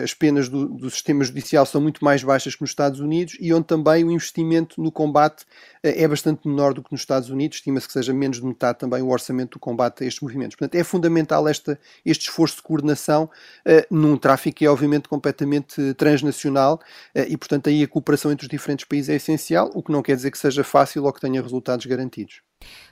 as 0.04 0.14
penas 0.14 0.50
do, 0.50 0.68
do, 0.68 0.90
sistema 0.90 1.24
judicial 1.24 1.66
são 1.66 1.80
muito 1.80 2.04
mais 2.04 2.24
baixas 2.24 2.56
que 2.56 2.62
nos 2.62 2.72
Estados 2.72 3.00
Unidos 3.00 3.38
e 3.40 3.54
onde 3.54 3.66
também 3.66 4.04
o 4.04 4.12
investimento 4.12 4.82
no 4.82 4.92
combate 4.92 5.46
eh, 5.84 6.04
é 6.04 6.08
bastante 6.08 6.48
menor 6.48 6.74
do 6.74 6.84
que 6.84 6.92
nos 6.92 7.02
Estados 7.02 7.30
Unidos, 7.30 7.58
estima-se 7.58 7.88
que 7.88 7.94
seja 7.94 8.14
menos 8.14 8.40
de 8.40 8.46
metade 8.46 8.80
também 8.80 9.02
o 9.02 9.10
orçamento 9.10 9.54
do 9.54 9.60
combate 9.60 10.04
a 10.04 10.08
estes 10.08 10.22
movimentos. 10.22 10.56
Portanto, 10.56 10.76
é 10.76 10.84
fundamental 10.84 11.48
esta, 11.48 11.80
este 12.04 12.30
esforço 12.30 12.58
de 12.58 12.64
coordenação 12.64 13.26
uh, 13.26 13.96
num 13.96 14.18
tráfico 14.18 14.58
que 14.58 14.66
é 14.66 14.70
obviamente 14.70 15.08
completamente 15.08 15.94
transnacional 15.94 16.80
e, 17.16 17.38
portanto, 17.38 17.70
aí 17.70 17.84
a 17.84 17.88
cooperação 17.88 18.32
entre 18.32 18.46
os 18.46 18.50
diferentes 18.50 18.86
países 18.86 19.10
é 19.10 19.16
essencial, 19.16 19.70
o 19.74 19.84
que 19.84 19.92
não 19.92 20.02
quer 20.02 20.16
dizer 20.16 20.32
que 20.32 20.38
seja 20.38 20.64
fácil 20.64 21.04
ou 21.04 21.14
que 21.14 21.22
tenha 21.22 21.42
resultados 21.42 21.86
garantidos. 21.86 22.42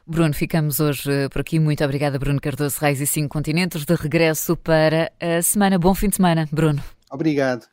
Bruno, 0.05 0.33
ficamos 0.33 0.79
hoje 0.79 1.29
por 1.29 1.41
aqui. 1.41 1.59
Muito 1.59 1.83
obrigada, 1.83 2.17
Bruno 2.17 2.39
Cardoso 2.39 2.79
Reis 2.79 3.01
e 3.01 3.07
Cinco 3.07 3.29
Continentes. 3.29 3.85
De 3.85 3.95
regresso 3.95 4.55
para 4.55 5.11
a 5.19 5.41
semana. 5.41 5.77
Bom 5.77 5.93
fim 5.93 6.09
de 6.09 6.15
semana, 6.15 6.47
Bruno. 6.51 6.81
Obrigado. 7.11 7.65